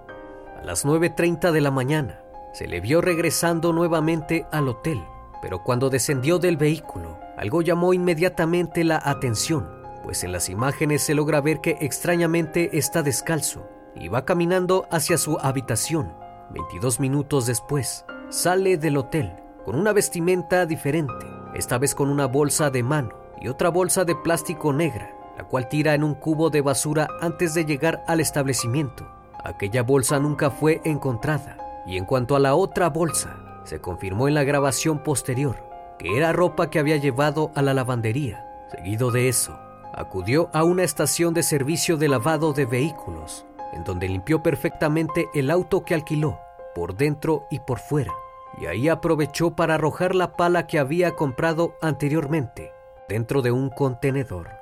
A 0.61 0.65
las 0.65 0.85
9.30 0.85 1.53
de 1.53 1.61
la 1.61 1.71
mañana 1.71 2.21
se 2.53 2.67
le 2.67 2.81
vio 2.81 3.01
regresando 3.01 3.73
nuevamente 3.73 4.47
al 4.51 4.69
hotel, 4.69 5.03
pero 5.41 5.63
cuando 5.63 5.89
descendió 5.89 6.39
del 6.39 6.57
vehículo, 6.57 7.19
algo 7.37 7.63
llamó 7.63 7.95
inmediatamente 7.95 8.85
la 8.85 9.01
atención, 9.03 9.69
pues 10.03 10.25
en 10.25 10.33
las 10.33 10.49
imágenes 10.49 11.03
se 11.03 11.15
logra 11.15 11.41
ver 11.41 11.61
que 11.61 11.79
extrañamente 11.81 12.77
está 12.77 13.03
descalzo 13.03 13.67
y 13.95 14.09
va 14.09 14.25
caminando 14.25 14.87
hacia 14.91 15.17
su 15.17 15.39
habitación. 15.41 16.13
22 16.51 17.01
minutos 17.01 17.47
después, 17.47 18.05
sale 18.29 18.77
del 18.77 18.97
hotel 18.97 19.33
con 19.65 19.77
una 19.77 19.93
vestimenta 19.93 20.67
diferente, 20.67 21.27
esta 21.55 21.79
vez 21.79 21.95
con 21.95 22.11
una 22.11 22.27
bolsa 22.27 22.71
de 22.71 22.83
mano 22.83 23.11
y 23.41 23.49
otra 23.49 23.69
bolsa 23.69 24.05
de 24.05 24.17
plástico 24.17 24.73
negra 24.73 25.20
la 25.41 25.49
cual 25.49 25.71
tira 25.71 25.95
en 25.95 26.05
un 26.05 26.13
cubo 26.13 26.51
de 26.51 26.61
basura 26.61 27.09
antes 27.23 27.55
de 27.55 27.65
llegar 27.65 28.05
al 28.07 28.21
establecimiento. 28.21 29.11
Aquella 29.43 29.83
bolsa 29.83 30.19
nunca 30.19 30.51
fue 30.51 30.83
encontrada 30.85 31.57
y 31.87 31.97
en 31.97 32.05
cuanto 32.05 32.37
a 32.37 32.39
la 32.39 32.55
otra 32.55 32.91
bolsa, 32.91 33.39
se 33.65 33.81
confirmó 33.81 34.29
en 34.29 34.35
la 34.35 34.45
grabación 34.45 35.03
posterior 35.03 35.57
que 35.99 36.15
era 36.15 36.35
ropa 36.35 36.69
que 36.69 36.79
había 36.79 36.99
llevado 36.99 37.53
a 37.55 37.63
la 37.63 37.73
lavandería. 37.73 38.45
Seguido 38.71 39.11
de 39.11 39.31
eso, 39.31 39.59
acudió 39.95 40.51
a 40.53 40.63
una 40.63 40.83
estación 40.83 41.33
de 41.33 41.43
servicio 41.43 41.97
de 41.97 42.09
lavado 42.09 42.53
de 42.53 42.67
vehículos, 42.67 43.47
en 43.73 43.83
donde 43.85 44.09
limpió 44.09 44.43
perfectamente 44.43 45.31
el 45.33 45.51
auto 45.51 45.87
que 45.87 45.95
alquiló, 45.95 46.39
por 46.75 46.97
dentro 46.97 47.47
y 47.51 47.61
por 47.61 47.79
fuera, 47.79 48.13
y 48.61 48.67
ahí 48.67 48.91
aprovechó 48.91 49.57
para 49.57 49.77
arrojar 49.77 50.15
la 50.15 50.37
pala 50.37 50.67
que 50.67 50.79
había 50.79 51.13
comprado 51.13 51.77
anteriormente 51.81 52.73
dentro 53.09 53.41
de 53.41 53.53
un 53.53 53.71
contenedor. 53.71 54.60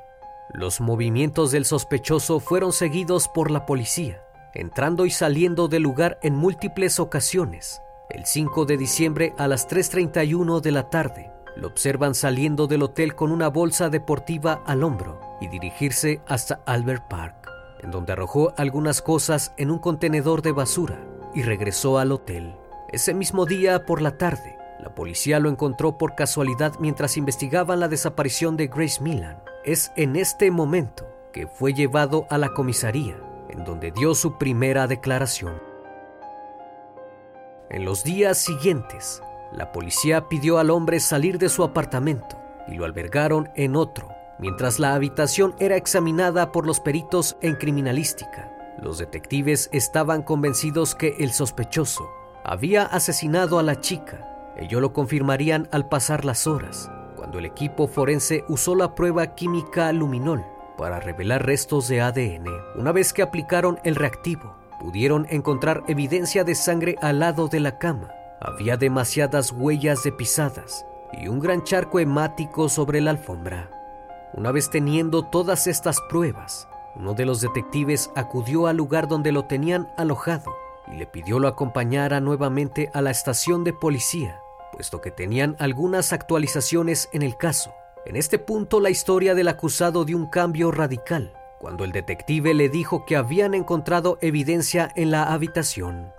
Los 0.50 0.80
movimientos 0.80 1.50
del 1.50 1.66
sospechoso 1.66 2.40
fueron 2.40 2.72
seguidos 2.72 3.28
por 3.28 3.50
la 3.50 3.66
policía, 3.66 4.22
entrando 4.54 5.04
y 5.04 5.10
saliendo 5.10 5.68
del 5.68 5.82
lugar 5.82 6.18
en 6.22 6.34
múltiples 6.34 6.98
ocasiones. 7.00 7.82
El 8.08 8.24
5 8.24 8.64
de 8.64 8.78
diciembre 8.78 9.34
a 9.36 9.46
las 9.46 9.68
3.31 9.68 10.62
de 10.62 10.72
la 10.72 10.88
tarde, 10.88 11.30
lo 11.54 11.66
observan 11.66 12.14
saliendo 12.14 12.66
del 12.66 12.82
hotel 12.82 13.14
con 13.14 13.30
una 13.30 13.48
bolsa 13.48 13.90
deportiva 13.90 14.62
al 14.64 14.84
hombro 14.84 15.20
y 15.42 15.48
dirigirse 15.48 16.22
hasta 16.26 16.62
Albert 16.64 17.08
Park, 17.08 17.50
en 17.82 17.90
donde 17.90 18.12
arrojó 18.12 18.54
algunas 18.56 19.02
cosas 19.02 19.52
en 19.58 19.70
un 19.70 19.78
contenedor 19.78 20.40
de 20.40 20.52
basura 20.52 20.98
y 21.34 21.42
regresó 21.42 21.98
al 21.98 22.10
hotel. 22.10 22.56
Ese 22.90 23.12
mismo 23.12 23.44
día 23.44 23.84
por 23.84 24.00
la 24.00 24.16
tarde, 24.16 24.56
la 24.80 24.94
policía 24.94 25.40
lo 25.40 25.50
encontró 25.50 25.98
por 25.98 26.14
casualidad 26.14 26.72
mientras 26.80 27.18
investigaban 27.18 27.80
la 27.80 27.88
desaparición 27.88 28.56
de 28.56 28.68
Grace 28.68 29.02
Milan 29.02 29.42
es 29.64 29.92
en 29.96 30.16
este 30.16 30.50
momento 30.50 31.06
que 31.32 31.46
fue 31.46 31.74
llevado 31.74 32.26
a 32.30 32.38
la 32.38 32.54
comisaría, 32.54 33.16
en 33.48 33.64
donde 33.64 33.90
dio 33.90 34.14
su 34.14 34.38
primera 34.38 34.86
declaración. 34.86 35.60
En 37.70 37.84
los 37.84 38.02
días 38.04 38.38
siguientes, 38.38 39.22
la 39.52 39.72
policía 39.72 40.28
pidió 40.28 40.58
al 40.58 40.70
hombre 40.70 41.00
salir 41.00 41.38
de 41.38 41.48
su 41.48 41.62
apartamento 41.64 42.38
y 42.66 42.74
lo 42.74 42.84
albergaron 42.84 43.50
en 43.56 43.76
otro, 43.76 44.08
mientras 44.38 44.78
la 44.78 44.94
habitación 44.94 45.54
era 45.58 45.76
examinada 45.76 46.52
por 46.52 46.66
los 46.66 46.80
peritos 46.80 47.36
en 47.40 47.56
criminalística. 47.56 48.52
Los 48.80 48.98
detectives 48.98 49.68
estaban 49.72 50.22
convencidos 50.22 50.94
que 50.94 51.16
el 51.18 51.32
sospechoso 51.32 52.08
había 52.44 52.84
asesinado 52.84 53.58
a 53.58 53.62
la 53.62 53.80
chica. 53.80 54.52
Ello 54.56 54.80
lo 54.80 54.92
confirmarían 54.92 55.68
al 55.72 55.88
pasar 55.88 56.24
las 56.24 56.46
horas 56.46 56.90
cuando 57.28 57.40
el 57.40 57.44
equipo 57.44 57.88
forense 57.88 58.46
usó 58.48 58.74
la 58.74 58.94
prueba 58.94 59.34
química 59.34 59.92
luminol 59.92 60.46
para 60.78 60.98
revelar 60.98 61.44
restos 61.44 61.86
de 61.86 62.00
ADN. 62.00 62.46
Una 62.74 62.90
vez 62.90 63.12
que 63.12 63.20
aplicaron 63.20 63.78
el 63.84 63.96
reactivo, 63.96 64.56
pudieron 64.80 65.26
encontrar 65.28 65.84
evidencia 65.88 66.42
de 66.42 66.54
sangre 66.54 66.96
al 67.02 67.18
lado 67.18 67.48
de 67.48 67.60
la 67.60 67.76
cama. 67.76 68.08
Había 68.40 68.78
demasiadas 68.78 69.52
huellas 69.52 70.02
de 70.04 70.12
pisadas 70.12 70.86
y 71.12 71.28
un 71.28 71.38
gran 71.38 71.64
charco 71.64 72.00
hemático 72.00 72.70
sobre 72.70 73.02
la 73.02 73.10
alfombra. 73.10 73.68
Una 74.32 74.50
vez 74.50 74.70
teniendo 74.70 75.22
todas 75.22 75.66
estas 75.66 76.00
pruebas, 76.08 76.66
uno 76.96 77.12
de 77.12 77.26
los 77.26 77.42
detectives 77.42 78.10
acudió 78.16 78.68
al 78.68 78.78
lugar 78.78 79.06
donde 79.06 79.32
lo 79.32 79.44
tenían 79.44 79.86
alojado 79.98 80.50
y 80.90 80.96
le 80.96 81.06
pidió 81.06 81.40
lo 81.40 81.48
acompañara 81.48 82.20
nuevamente 82.20 82.90
a 82.94 83.02
la 83.02 83.10
estación 83.10 83.64
de 83.64 83.74
policía 83.74 84.40
puesto 84.72 85.00
que 85.00 85.10
tenían 85.10 85.56
algunas 85.58 86.12
actualizaciones 86.12 87.08
en 87.12 87.22
el 87.22 87.36
caso. 87.36 87.74
En 88.06 88.16
este 88.16 88.38
punto 88.38 88.80
la 88.80 88.90
historia 88.90 89.34
del 89.34 89.48
acusado 89.48 90.04
dio 90.04 90.16
un 90.16 90.30
cambio 90.30 90.70
radical, 90.70 91.32
cuando 91.58 91.84
el 91.84 91.92
detective 91.92 92.54
le 92.54 92.68
dijo 92.68 93.04
que 93.04 93.16
habían 93.16 93.54
encontrado 93.54 94.18
evidencia 94.20 94.90
en 94.96 95.10
la 95.10 95.32
habitación. 95.32 96.12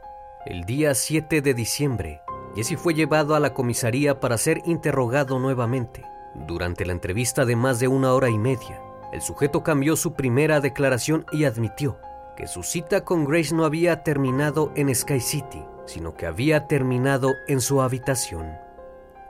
El 0.45 0.65
día 0.65 0.93
7 0.93 1.41
de 1.41 1.53
diciembre, 1.53 2.21
Jesse 2.55 2.77
fue 2.77 2.93
llevado 2.93 3.35
a 3.35 3.39
la 3.39 3.53
comisaría 3.53 4.19
para 4.19 4.37
ser 4.37 4.61
interrogado 4.65 5.39
nuevamente. 5.39 6.03
Durante 6.35 6.85
la 6.85 6.93
entrevista 6.93 7.45
de 7.45 7.55
más 7.55 7.79
de 7.79 7.87
una 7.87 8.13
hora 8.13 8.29
y 8.29 8.37
media, 8.37 8.81
el 9.11 9.21
sujeto 9.21 9.63
cambió 9.63 9.95
su 9.95 10.13
primera 10.13 10.59
declaración 10.59 11.25
y 11.31 11.45
admitió 11.45 11.97
que 12.35 12.47
su 12.47 12.63
cita 12.63 13.03
con 13.03 13.25
Grace 13.25 13.53
no 13.53 13.65
había 13.65 14.03
terminado 14.03 14.71
en 14.75 14.93
Sky 14.93 15.19
City, 15.19 15.61
sino 15.89 16.13
que 16.13 16.25
había 16.25 16.67
terminado 16.67 17.33
en 17.47 17.61
su 17.61 17.81
habitación. 17.81 18.53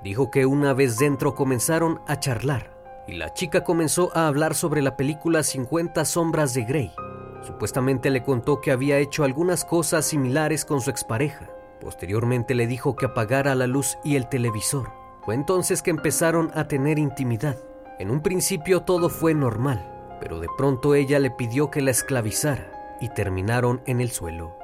Dijo 0.03 0.31
que 0.31 0.45
una 0.45 0.73
vez 0.73 0.97
dentro 0.97 1.35
comenzaron 1.35 2.01
a 2.07 2.19
charlar 2.19 2.77
y 3.07 3.13
la 3.13 3.33
chica 3.33 3.63
comenzó 3.63 4.15
a 4.15 4.27
hablar 4.27 4.55
sobre 4.55 4.81
la 4.81 4.95
película 4.95 5.43
50 5.43 6.05
sombras 6.05 6.53
de 6.53 6.63
Grey. 6.63 6.91
Supuestamente 7.41 8.09
le 8.09 8.23
contó 8.23 8.61
que 8.61 8.71
había 8.71 8.97
hecho 8.97 9.23
algunas 9.23 9.65
cosas 9.65 10.05
similares 10.05 10.65
con 10.65 10.81
su 10.81 10.89
expareja 10.89 11.49
Posteriormente 11.79 12.55
le 12.55 12.67
dijo 12.67 12.95
que 12.95 13.05
apagara 13.05 13.55
la 13.55 13.67
luz 13.67 13.97
y 14.03 14.15
el 14.15 14.27
televisor. 14.27 14.91
Fue 15.23 15.35
entonces 15.35 15.81
que 15.81 15.91
empezaron 15.91 16.51
a 16.53 16.67
tener 16.67 16.99
intimidad. 16.99 17.57
En 17.99 18.11
un 18.11 18.21
principio 18.21 18.81
todo 18.81 19.09
fue 19.09 19.33
normal, 19.33 20.17
pero 20.19 20.39
de 20.39 20.47
pronto 20.57 20.95
ella 20.95 21.19
le 21.19 21.31
pidió 21.31 21.71
que 21.71 21.81
la 21.81 21.91
esclavizara 21.91 22.97
y 22.99 23.09
terminaron 23.09 23.81
en 23.85 24.01
el 24.01 24.11
suelo. 24.11 24.58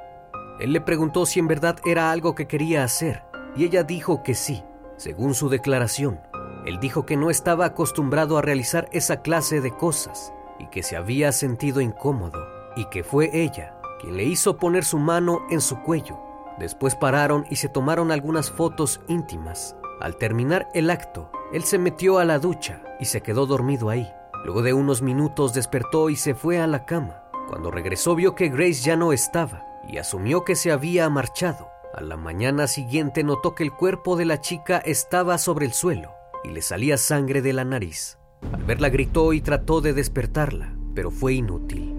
Él 0.60 0.72
le 0.72 0.82
preguntó 0.82 1.26
si 1.26 1.40
en 1.40 1.48
verdad 1.48 1.78
era 1.86 2.12
algo 2.12 2.34
que 2.34 2.48
quería 2.48 2.84
hacer 2.84 3.24
y 3.56 3.66
ella 3.66 3.84
dijo 3.84 4.24
que 4.24 4.36
sí, 4.36 4.64
según 4.98 5.34
su 5.34 5.50
declaración. 5.50 6.20
Él 6.66 6.80
dijo 6.80 7.06
que 7.06 7.18
no 7.18 7.30
estaba 7.30 7.66
acostumbrado 7.66 8.38
a 8.38 8.42
realizar 8.42 8.88
esa 8.92 9.22
clase 9.22 9.62
de 9.62 9.72
cosas 9.72 10.34
y 10.60 10.68
que 10.68 10.82
se 10.82 10.96
había 10.96 11.32
sentido 11.32 11.82
incómodo 11.82 12.48
y 12.76 12.86
que 12.86 13.04
fue 13.04 13.30
ella 13.34 13.78
quien 14.00 14.18
le 14.18 14.24
hizo 14.24 14.58
poner 14.58 14.84
su 14.84 14.98
mano 14.98 15.42
en 15.50 15.62
su 15.62 15.82
cuello. 15.82 16.20
Después 16.58 16.96
pararon 16.96 17.46
y 17.50 17.58
se 17.58 17.70
tomaron 17.70 18.12
algunas 18.12 18.50
fotos 18.50 19.02
íntimas. 19.08 19.76
Al 20.00 20.16
terminar 20.16 20.70
el 20.74 20.90
acto, 20.90 21.30
él 21.54 21.64
se 21.64 21.78
metió 21.78 22.18
a 22.18 22.26
la 22.26 22.40
ducha 22.40 22.82
y 23.00 23.06
se 23.06 23.22
quedó 23.22 23.46
dormido 23.46 23.90
ahí. 23.90 24.10
Luego 24.44 24.62
de 24.62 24.74
unos 24.74 25.02
minutos 25.02 25.54
despertó 25.54 26.10
y 26.10 26.16
se 26.16 26.34
fue 26.34 26.60
a 26.60 26.68
la 26.68 26.86
cama. 26.86 27.24
Cuando 27.50 27.72
regresó 27.72 28.16
vio 28.16 28.36
que 28.36 28.50
Grace 28.50 28.82
ya 28.82 28.96
no 28.96 29.12
estaba 29.12 29.75
y 29.88 29.98
asumió 29.98 30.44
que 30.44 30.56
se 30.56 30.72
había 30.72 31.10
marchado. 31.10 31.68
A 31.94 32.02
la 32.02 32.18
mañana 32.18 32.68
siguiente 32.68 33.24
notó 33.24 33.56
que 33.56 33.64
el 33.64 33.72
cuerpo 33.72 34.16
de 34.16 34.26
la 34.26 34.42
chica 34.42 34.78
estaba 34.80 35.38
sobre 35.38 35.66
el 35.66 35.74
suelo 35.74 36.12
y 36.44 36.50
le 36.50 36.62
salía 36.62 36.98
sangre 36.98 37.42
de 37.42 37.54
la 37.54 37.64
nariz. 37.64 38.18
Al 38.52 38.64
verla 38.64 38.90
gritó 38.90 39.34
y 39.34 39.42
trató 39.42 39.82
de 39.82 39.94
despertarla, 39.94 40.76
pero 40.94 41.12
fue 41.12 41.34
inútil. 41.34 41.94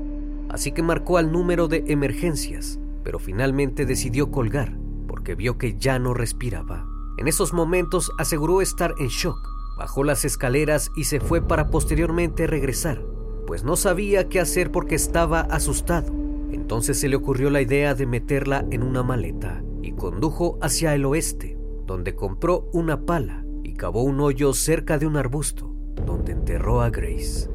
Así 0.48 0.72
que 0.72 0.82
marcó 0.82 1.18
al 1.18 1.32
número 1.32 1.68
de 1.68 1.84
emergencias, 1.88 2.78
pero 3.02 3.18
finalmente 3.18 3.86
decidió 3.86 4.30
colgar 4.30 4.76
porque 5.06 5.34
vio 5.34 5.58
que 5.58 5.76
ya 5.78 5.98
no 5.98 6.14
respiraba. 6.14 6.86
En 7.18 7.28
esos 7.28 7.52
momentos 7.52 8.10
aseguró 8.18 8.60
estar 8.60 8.94
en 8.98 9.08
shock, 9.08 9.38
bajó 9.78 10.04
las 10.04 10.24
escaleras 10.24 10.90
y 10.96 11.04
se 11.04 11.20
fue 11.20 11.40
para 11.40 11.68
posteriormente 11.70 12.46
regresar, 12.46 13.02
pues 13.46 13.64
no 13.64 13.76
sabía 13.76 14.28
qué 14.28 14.40
hacer 14.40 14.70
porque 14.70 14.94
estaba 14.94 15.40
asustado. 15.40 16.15
Entonces 16.50 16.98
se 16.98 17.08
le 17.08 17.16
ocurrió 17.16 17.50
la 17.50 17.60
idea 17.60 17.94
de 17.94 18.06
meterla 18.06 18.64
en 18.70 18.82
una 18.82 19.02
maleta 19.02 19.62
y 19.82 19.92
condujo 19.92 20.58
hacia 20.60 20.94
el 20.94 21.04
oeste, 21.04 21.58
donde 21.86 22.14
compró 22.14 22.68
una 22.72 23.04
pala 23.04 23.44
y 23.62 23.74
cavó 23.74 24.02
un 24.02 24.20
hoyo 24.20 24.52
cerca 24.52 24.98
de 24.98 25.06
un 25.06 25.16
arbusto, 25.16 25.72
donde 26.04 26.32
enterró 26.32 26.82
a 26.82 26.90
Grace, 26.90 27.50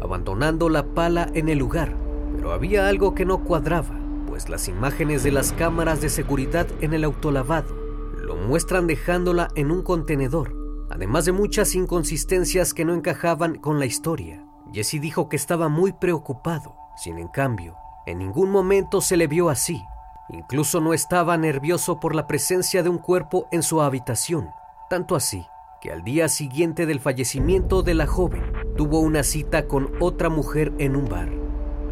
abandonando 0.00 0.68
la 0.68 0.94
pala 0.94 1.30
en 1.34 1.48
el 1.48 1.58
lugar. 1.58 1.94
Pero 2.36 2.52
había 2.52 2.88
algo 2.88 3.14
que 3.14 3.24
no 3.24 3.44
cuadraba, 3.44 3.98
pues 4.26 4.48
las 4.48 4.68
imágenes 4.68 5.22
de 5.22 5.30
las 5.30 5.52
cámaras 5.52 6.00
de 6.00 6.08
seguridad 6.08 6.66
en 6.80 6.94
el 6.94 7.04
autolavado 7.04 7.82
lo 8.22 8.36
muestran 8.36 8.86
dejándola 8.86 9.48
en 9.56 9.70
un 9.70 9.82
contenedor, 9.82 10.56
además 10.90 11.24
de 11.24 11.32
muchas 11.32 11.74
inconsistencias 11.74 12.72
que 12.72 12.84
no 12.84 12.94
encajaban 12.94 13.56
con 13.56 13.78
la 13.78 13.86
historia. 13.86 14.46
Jesse 14.72 15.00
dijo 15.00 15.28
que 15.28 15.36
estaba 15.36 15.68
muy 15.68 15.92
preocupado, 15.92 16.74
sin 16.96 17.18
en 17.18 17.28
cambio, 17.28 17.76
en 18.06 18.18
ningún 18.18 18.50
momento 18.50 19.00
se 19.00 19.16
le 19.16 19.26
vio 19.26 19.48
así. 19.48 19.84
Incluso 20.28 20.80
no 20.80 20.94
estaba 20.94 21.36
nervioso 21.36 22.00
por 22.00 22.14
la 22.14 22.26
presencia 22.26 22.82
de 22.82 22.88
un 22.88 22.98
cuerpo 22.98 23.48
en 23.52 23.62
su 23.62 23.82
habitación, 23.82 24.50
tanto 24.88 25.14
así 25.14 25.46
que 25.82 25.90
al 25.90 26.04
día 26.04 26.28
siguiente 26.28 26.86
del 26.86 27.00
fallecimiento 27.00 27.82
de 27.82 27.94
la 27.94 28.06
joven 28.06 28.44
tuvo 28.76 29.00
una 29.00 29.24
cita 29.24 29.66
con 29.66 29.90
otra 29.98 30.28
mujer 30.28 30.72
en 30.78 30.94
un 30.94 31.08
bar. 31.08 31.28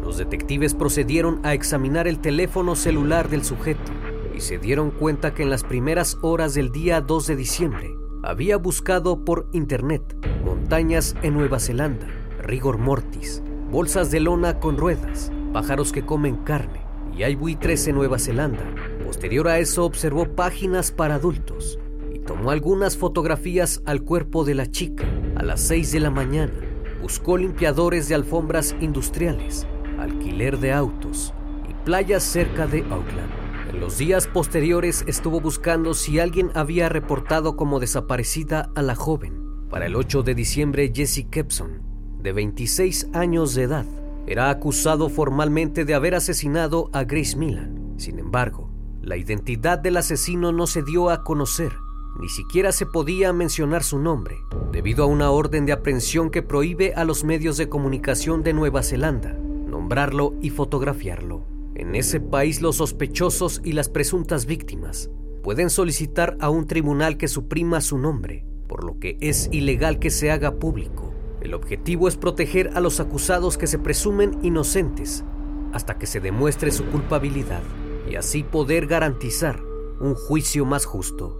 Los 0.01 0.17
detectives 0.17 0.73
procedieron 0.73 1.41
a 1.43 1.53
examinar 1.53 2.07
el 2.07 2.19
teléfono 2.19 2.75
celular 2.75 3.27
del 3.27 3.43
sujeto 3.43 3.91
y 4.33 4.39
se 4.39 4.57
dieron 4.57 4.91
cuenta 4.91 5.33
que 5.33 5.43
en 5.43 5.49
las 5.49 5.63
primeras 5.63 6.17
horas 6.21 6.53
del 6.53 6.71
día 6.71 7.01
2 7.01 7.27
de 7.27 7.35
diciembre 7.35 7.89
había 8.23 8.55
buscado 8.55 9.25
por 9.25 9.49
internet 9.51 10.15
montañas 10.45 11.15
en 11.21 11.33
Nueva 11.33 11.59
Zelanda, 11.59 12.07
rigor 12.39 12.77
mortis, 12.77 13.43
bolsas 13.69 14.09
de 14.09 14.21
lona 14.21 14.59
con 14.59 14.77
ruedas, 14.77 15.31
pájaros 15.51 15.91
que 15.91 16.05
comen 16.05 16.37
carne 16.37 16.81
y 17.17 17.23
hay 17.23 17.35
buitres 17.35 17.87
en 17.87 17.95
Nueva 17.95 18.19
Zelanda. 18.19 18.63
Posterior 19.05 19.47
a 19.47 19.59
eso 19.59 19.85
observó 19.85 20.35
páginas 20.35 20.91
para 20.91 21.15
adultos 21.15 21.79
y 22.13 22.19
tomó 22.19 22.51
algunas 22.51 22.97
fotografías 22.97 23.81
al 23.85 24.03
cuerpo 24.03 24.43
de 24.45 24.55
la 24.55 24.69
chica. 24.69 25.05
A 25.35 25.43
las 25.43 25.61
6 25.61 25.91
de 25.91 25.99
la 25.99 26.09
mañana 26.09 26.53
buscó 27.01 27.37
limpiadores 27.37 28.07
de 28.07 28.15
alfombras 28.15 28.75
industriales, 28.79 29.67
alquiler 29.99 30.59
de 30.59 30.71
autos 30.71 31.33
y 31.69 31.73
playas 31.85 32.23
cerca 32.23 32.67
de 32.67 32.81
Auckland. 32.89 33.31
En 33.69 33.79
los 33.79 33.97
días 33.97 34.27
posteriores 34.27 35.03
estuvo 35.07 35.39
buscando 35.39 35.93
si 35.93 36.19
alguien 36.19 36.51
había 36.55 36.89
reportado 36.89 37.55
como 37.55 37.79
desaparecida 37.79 38.69
a 38.75 38.81
la 38.81 38.95
joven. 38.95 39.41
Para 39.69 39.85
el 39.85 39.95
8 39.95 40.23
de 40.23 40.35
diciembre, 40.35 40.91
Jesse 40.93 41.25
Kepson, 41.29 41.81
de 42.21 42.33
26 42.33 43.07
años 43.13 43.55
de 43.55 43.63
edad, 43.63 43.85
era 44.27 44.49
acusado 44.49 45.09
formalmente 45.09 45.85
de 45.85 45.93
haber 45.93 46.15
asesinado 46.15 46.89
a 46.93 47.03
Grace 47.03 47.35
Milan. 47.35 47.95
Sin 47.97 48.19
embargo, 48.19 48.69
la 49.01 49.17
identidad 49.17 49.79
del 49.79 49.97
asesino 49.97 50.51
no 50.51 50.67
se 50.67 50.83
dio 50.83 51.09
a 51.09 51.23
conocer, 51.23 51.71
ni 52.19 52.29
siquiera 52.29 52.71
se 52.71 52.85
podía 52.85 53.33
mencionar 53.33 53.83
su 53.83 53.99
nombre, 53.99 54.37
debido 54.71 55.03
a 55.03 55.07
una 55.07 55.31
orden 55.31 55.65
de 55.65 55.73
aprehensión 55.73 56.29
que 56.29 56.43
prohíbe 56.43 56.93
a 56.93 57.03
los 57.03 57.23
medios 57.23 57.57
de 57.57 57.69
comunicación 57.69 58.43
de 58.43 58.53
Nueva 58.53 58.83
Zelanda 58.83 59.37
nombrarlo 59.71 60.35
y 60.41 60.51
fotografiarlo. 60.51 61.41
En 61.73 61.95
ese 61.95 62.19
país 62.19 62.61
los 62.61 62.75
sospechosos 62.75 63.61
y 63.63 63.71
las 63.71 63.89
presuntas 63.89 64.45
víctimas 64.45 65.09
pueden 65.41 65.71
solicitar 65.71 66.37
a 66.39 66.49
un 66.51 66.67
tribunal 66.67 67.17
que 67.17 67.27
suprima 67.27 67.81
su 67.81 67.97
nombre, 67.97 68.45
por 68.67 68.83
lo 68.83 68.99
que 68.99 69.17
es 69.21 69.49
ilegal 69.51 69.97
que 69.97 70.11
se 70.11 70.29
haga 70.29 70.59
público. 70.59 71.10
El 71.41 71.55
objetivo 71.55 72.07
es 72.07 72.17
proteger 72.17 72.71
a 72.75 72.79
los 72.79 72.99
acusados 72.99 73.57
que 73.57 73.65
se 73.65 73.79
presumen 73.79 74.37
inocentes 74.43 75.25
hasta 75.73 75.97
que 75.97 76.05
se 76.05 76.19
demuestre 76.19 76.71
su 76.71 76.85
culpabilidad 76.85 77.63
y 78.07 78.15
así 78.15 78.43
poder 78.43 78.85
garantizar 78.85 79.59
un 79.99 80.13
juicio 80.13 80.65
más 80.65 80.85
justo. 80.85 81.37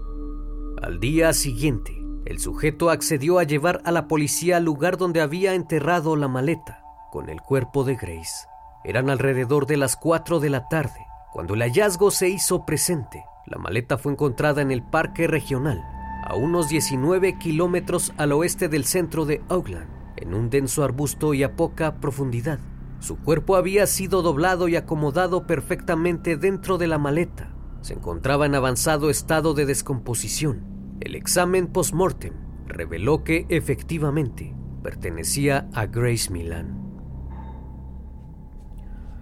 Al 0.82 0.98
día 0.98 1.32
siguiente, 1.32 2.04
el 2.24 2.40
sujeto 2.40 2.90
accedió 2.90 3.38
a 3.38 3.44
llevar 3.44 3.80
a 3.84 3.92
la 3.92 4.08
policía 4.08 4.56
al 4.56 4.64
lugar 4.64 4.96
donde 4.96 5.20
había 5.20 5.54
enterrado 5.54 6.16
la 6.16 6.28
maleta 6.28 6.82
con 7.12 7.28
el 7.28 7.40
cuerpo 7.40 7.84
de 7.84 7.94
Grace. 7.94 8.48
Eran 8.84 9.08
alrededor 9.08 9.66
de 9.66 9.76
las 9.76 9.96
4 9.96 10.40
de 10.40 10.50
la 10.50 10.66
tarde 10.68 11.06
cuando 11.32 11.54
el 11.54 11.62
hallazgo 11.62 12.10
se 12.10 12.28
hizo 12.28 12.66
presente. 12.66 13.24
La 13.46 13.58
maleta 13.58 13.98
fue 13.98 14.12
encontrada 14.12 14.62
en 14.62 14.72
el 14.72 14.82
parque 14.82 15.28
regional 15.28 16.01
a 16.32 16.34
unos 16.34 16.70
19 16.70 17.38
kilómetros 17.38 18.14
al 18.16 18.32
oeste 18.32 18.70
del 18.70 18.86
centro 18.86 19.26
de 19.26 19.42
Auckland, 19.50 19.90
en 20.16 20.32
un 20.32 20.48
denso 20.48 20.82
arbusto 20.82 21.34
y 21.34 21.42
a 21.42 21.56
poca 21.56 22.00
profundidad. 22.00 22.58
Su 23.00 23.18
cuerpo 23.18 23.54
había 23.54 23.86
sido 23.86 24.22
doblado 24.22 24.66
y 24.66 24.76
acomodado 24.76 25.46
perfectamente 25.46 26.38
dentro 26.38 26.78
de 26.78 26.86
la 26.86 26.96
maleta. 26.96 27.54
Se 27.82 27.92
encontraba 27.92 28.46
en 28.46 28.54
avanzado 28.54 29.10
estado 29.10 29.52
de 29.52 29.66
descomposición. 29.66 30.96
El 31.00 31.16
examen 31.16 31.66
post-mortem 31.66 32.32
reveló 32.66 33.24
que 33.24 33.44
efectivamente 33.50 34.56
pertenecía 34.82 35.68
a 35.74 35.84
Grace 35.84 36.32
Milan. 36.32 36.80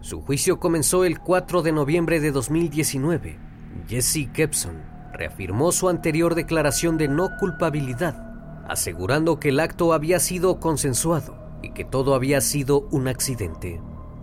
Su 0.01 0.21
juicio 0.21 0.61
comenzó 0.61 1.05
el 1.05 1.19
4 1.19 1.63
de 1.63 1.73
noviembre 1.73 2.21
de 2.21 2.31
2019. 2.31 3.37
Jesse 3.89 4.31
Kepson 4.33 5.00
reafirmó 5.13 5.73
su 5.73 5.89
anterior 5.89 6.35
declaración 6.35 6.97
de 6.97 7.09
no 7.09 7.37
culpabilidad, 7.39 8.65
asegurando 8.69 9.41
que 9.41 9.51
el 9.51 9.61
acto 9.61 9.93
había 9.93 10.19
sido 10.19 10.61
consensuado 10.61 11.37
y 11.63 11.73
que 11.73 11.85
todo 11.85 12.15
había 12.15 12.41
sido 12.41 12.89
un 12.91 13.09
accidente. 13.09 13.81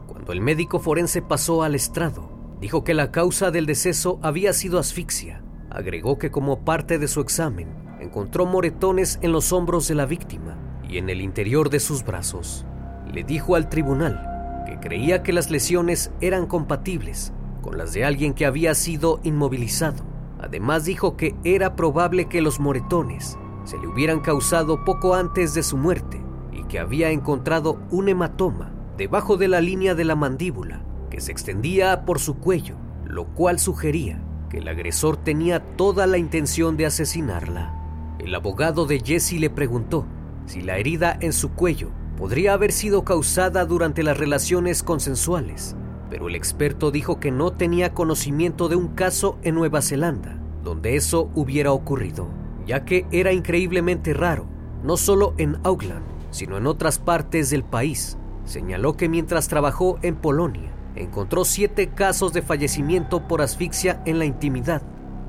Cuando 0.08 0.32
el 0.32 0.41
médico 0.41 0.80
forense 0.80 1.21
pasó 1.21 1.63
al 1.63 1.76
estrado, 1.76 2.32
dijo 2.60 2.84
que 2.84 2.93
la 2.93 3.12
causa 3.12 3.52
del 3.52 3.65
deceso 3.65 4.19
había 4.21 4.54
sido 4.54 4.80
asfixia. 4.80 5.43
Agregó 5.69 6.17
que 6.17 6.32
como 6.32 6.63
parte 6.63 6.97
de 6.97 7.08
su 7.08 7.21
examen, 7.21 7.67
encontró 8.00 8.45
moretones 8.45 9.19
en 9.21 9.32
los 9.32 9.52
hombros 9.52 9.88
de 9.88 9.95
la 9.95 10.06
víctima 10.06 10.58
y 10.88 10.97
en 10.97 11.10
el 11.10 11.21
interior 11.21 11.69
de 11.69 11.80
sus 11.80 12.04
brazos. 12.04 12.65
Le 13.12 13.23
dijo 13.23 13.56
al 13.56 13.69
tribunal 13.69 14.63
que 14.65 14.80
creía 14.80 15.23
que 15.23 15.34
las 15.34 15.52
lesiones 15.52 16.12
eran 16.21 16.47
compatibles 16.47 17.34
con 17.62 17.78
las 17.78 17.93
de 17.93 18.06
alguien 18.06 18.34
que 18.34 18.45
había 18.45 18.73
sido 18.76 19.19
inmovilizado 19.23 20.16
Además 20.39 20.86
dijo 20.86 21.17
que 21.17 21.36
era 21.43 21.76
probable 21.76 22.26
que 22.26 22.41
los 22.41 22.60
moretones 22.60 23.38
se 23.63 23.78
le 23.78 23.88
hubieran 23.88 24.21
causado 24.21 24.86
poco 24.86 25.15
antes 25.15 25.54
de 25.54 25.63
su 25.63 25.78
muerte 25.78 26.23
y 26.52 26.63
que 26.63 26.80
había 26.80 27.12
encontrado 27.12 27.80
un 27.91 28.08
hematoma 28.10 28.71
debajo 28.97 29.38
de 29.38 29.47
la 29.47 29.62
línea 29.62 29.93
de 29.95 30.06
la 30.06 30.15
mandíbula 30.15 30.82
que 31.10 31.21
se 31.21 31.32
extendía 31.32 32.06
por 32.06 32.19
su 32.19 32.38
cuello, 32.38 32.76
lo 33.06 33.26
cual 33.28 33.60
sugería 33.60 34.21
que 34.50 34.60
el 34.60 34.67
agresor 34.67 35.17
tenía 35.17 35.60
toda 35.76 36.08
la 36.08 36.17
intención 36.17 36.78
de 36.78 36.86
asesinarla. 36.86 37.73
El 38.19 38.34
abogado 38.34 38.86
de 38.86 39.00
Jesse 39.00 39.34
le 39.34 39.50
preguntó 39.50 40.06
si 40.45 40.62
la 40.62 40.78
herida 40.78 41.17
en 41.19 41.34
su 41.34 41.52
cuello 41.52 41.89
podría 42.17 42.54
haber 42.54 42.71
sido 42.71 43.04
causada 43.04 43.65
durante 43.65 44.04
las 44.04 44.17
relaciones 44.17 44.82
consensuales, 44.82 45.76
pero 46.10 46.28
el 46.28 46.36
experto 46.36 46.91
dijo 46.91 47.20
que 47.20 47.32
no 47.32 47.52
tenía 47.52 47.93
conocimiento 47.93 48.70
de 48.70 48.76
un 48.76 48.89
caso 48.89 49.38
en 49.43 49.56
Nueva 49.56 49.82
Zelanda 49.82 50.38
donde 50.67 50.98
eso 50.98 51.30
hubiera 51.34 51.72
ocurrido, 51.72 52.28
ya 52.65 52.84
que 52.84 53.06
era 53.12 53.32
increíblemente 53.32 54.13
raro, 54.13 54.46
no 54.84 54.98
solo 54.98 55.34
en 55.38 55.58
Auckland, 55.63 56.04
sino 56.30 56.58
en 56.58 56.67
otras 56.67 57.00
partes 57.00 57.50
del 57.50 57.63
país. 57.63 58.17
Señaló 58.43 58.98
que 58.98 59.08
mientras 59.08 59.48
trabajó 59.48 59.98
en 60.02 60.17
Polonia, 60.17 60.70
encontró 60.98 61.46
siete 61.46 61.88
casos 61.88 62.34
de 62.34 62.41
fallecimiento 62.41 63.30
por 63.30 63.41
asfixia 63.41 64.02
en 64.06 64.20
la 64.20 64.26
intimidad. 64.26 64.82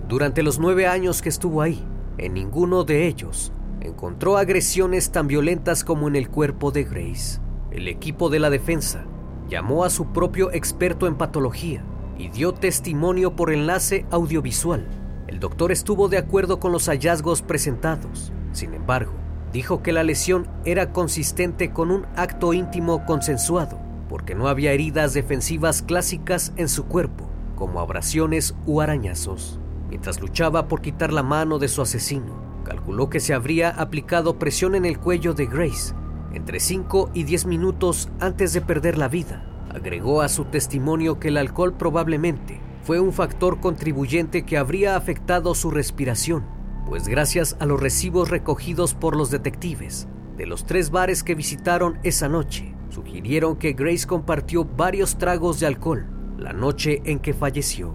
Durante 0.08 0.42
los 0.42 0.58
nueve 0.58 0.88
años 0.88 1.22
que 1.22 1.28
estuvo 1.28 1.62
ahí, 1.62 1.86
en 2.18 2.34
ninguno 2.34 2.82
de 2.82 3.06
ellos 3.06 3.52
encontró 3.80 4.38
agresiones 4.38 5.12
tan 5.12 5.28
violentas 5.28 5.84
como 5.84 6.08
en 6.08 6.16
el 6.16 6.28
cuerpo 6.30 6.72
de 6.72 6.82
Grace. 6.82 7.40
El 7.70 7.86
equipo 7.86 8.28
de 8.28 8.40
la 8.40 8.50
defensa 8.50 9.04
llamó 9.48 9.84
a 9.84 9.90
su 9.90 10.06
propio 10.06 10.52
experto 10.52 11.06
en 11.06 11.16
patología 11.16 11.82
y 12.18 12.28
dio 12.28 12.52
testimonio 12.52 13.34
por 13.34 13.52
enlace 13.52 14.06
audiovisual. 14.10 14.86
El 15.26 15.40
doctor 15.40 15.72
estuvo 15.72 16.08
de 16.08 16.18
acuerdo 16.18 16.58
con 16.58 16.72
los 16.72 16.86
hallazgos 16.88 17.42
presentados. 17.42 18.32
Sin 18.52 18.74
embargo, 18.74 19.12
dijo 19.52 19.82
que 19.82 19.92
la 19.92 20.02
lesión 20.02 20.48
era 20.64 20.92
consistente 20.92 21.70
con 21.72 21.90
un 21.90 22.06
acto 22.16 22.52
íntimo 22.52 23.04
consensuado, 23.06 23.78
porque 24.08 24.34
no 24.34 24.48
había 24.48 24.72
heridas 24.72 25.14
defensivas 25.14 25.82
clásicas 25.82 26.52
en 26.56 26.68
su 26.68 26.86
cuerpo, 26.86 27.28
como 27.54 27.80
abrasiones 27.80 28.54
u 28.66 28.80
arañazos. 28.80 29.60
Mientras 29.88 30.20
luchaba 30.20 30.68
por 30.68 30.80
quitar 30.80 31.12
la 31.12 31.22
mano 31.22 31.58
de 31.58 31.68
su 31.68 31.82
asesino, 31.82 32.62
calculó 32.64 33.08
que 33.08 33.20
se 33.20 33.32
habría 33.32 33.70
aplicado 33.70 34.38
presión 34.38 34.74
en 34.74 34.84
el 34.84 34.98
cuello 34.98 35.34
de 35.34 35.46
Grace 35.46 35.94
entre 36.32 36.60
5 36.60 37.10
y 37.14 37.24
10 37.24 37.46
minutos 37.46 38.08
antes 38.20 38.52
de 38.52 38.60
perder 38.60 38.98
la 38.98 39.08
vida. 39.08 39.44
Agregó 39.70 40.22
a 40.22 40.28
su 40.28 40.44
testimonio 40.44 41.18
que 41.18 41.28
el 41.28 41.36
alcohol 41.36 41.74
probablemente 41.74 42.60
fue 42.82 43.00
un 43.00 43.12
factor 43.12 43.60
contribuyente 43.60 44.44
que 44.44 44.56
habría 44.56 44.96
afectado 44.96 45.54
su 45.54 45.70
respiración, 45.70 46.44
pues 46.86 47.06
gracias 47.06 47.56
a 47.60 47.66
los 47.66 47.80
recibos 47.80 48.30
recogidos 48.30 48.94
por 48.94 49.16
los 49.16 49.30
detectives 49.30 50.08
de 50.38 50.46
los 50.46 50.64
tres 50.64 50.90
bares 50.90 51.24
que 51.24 51.34
visitaron 51.34 51.98
esa 52.04 52.28
noche, 52.28 52.72
sugirieron 52.90 53.56
que 53.56 53.72
Grace 53.72 54.06
compartió 54.06 54.64
varios 54.64 55.18
tragos 55.18 55.58
de 55.58 55.66
alcohol 55.66 56.06
la 56.38 56.52
noche 56.52 57.02
en 57.04 57.18
que 57.18 57.34
falleció. 57.34 57.94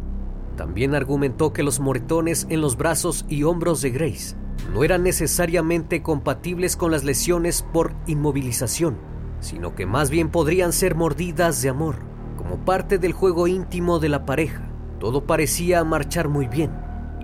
También 0.58 0.94
argumentó 0.94 1.54
que 1.54 1.64
los 1.64 1.80
moretones 1.80 2.46
en 2.50 2.60
los 2.60 2.76
brazos 2.76 3.26
y 3.30 3.44
hombros 3.44 3.82
de 3.82 3.92
Grace 3.92 4.36
no 4.74 4.84
eran 4.84 5.04
necesariamente 5.04 6.02
compatibles 6.02 6.76
con 6.76 6.92
las 6.92 7.04
lesiones 7.04 7.62
por 7.74 7.94
inmovilización, 8.08 8.98
sino 9.40 9.76
que 9.76 9.86
más 9.86 10.10
bien 10.10 10.30
podrían 10.30 10.74
ser 10.74 10.96
mordidas 10.96 11.62
de 11.62 11.70
amor, 11.70 11.96
como 12.38 12.58
parte 12.66 12.98
del 12.98 13.14
juego 13.14 13.48
íntimo 13.48 14.00
de 14.00 14.10
la 14.10 14.26
pareja. 14.26 14.68
Todo 15.00 15.26
parecía 15.26 15.84
marchar 15.84 16.30
muy 16.30 16.48
bien, 16.48 16.72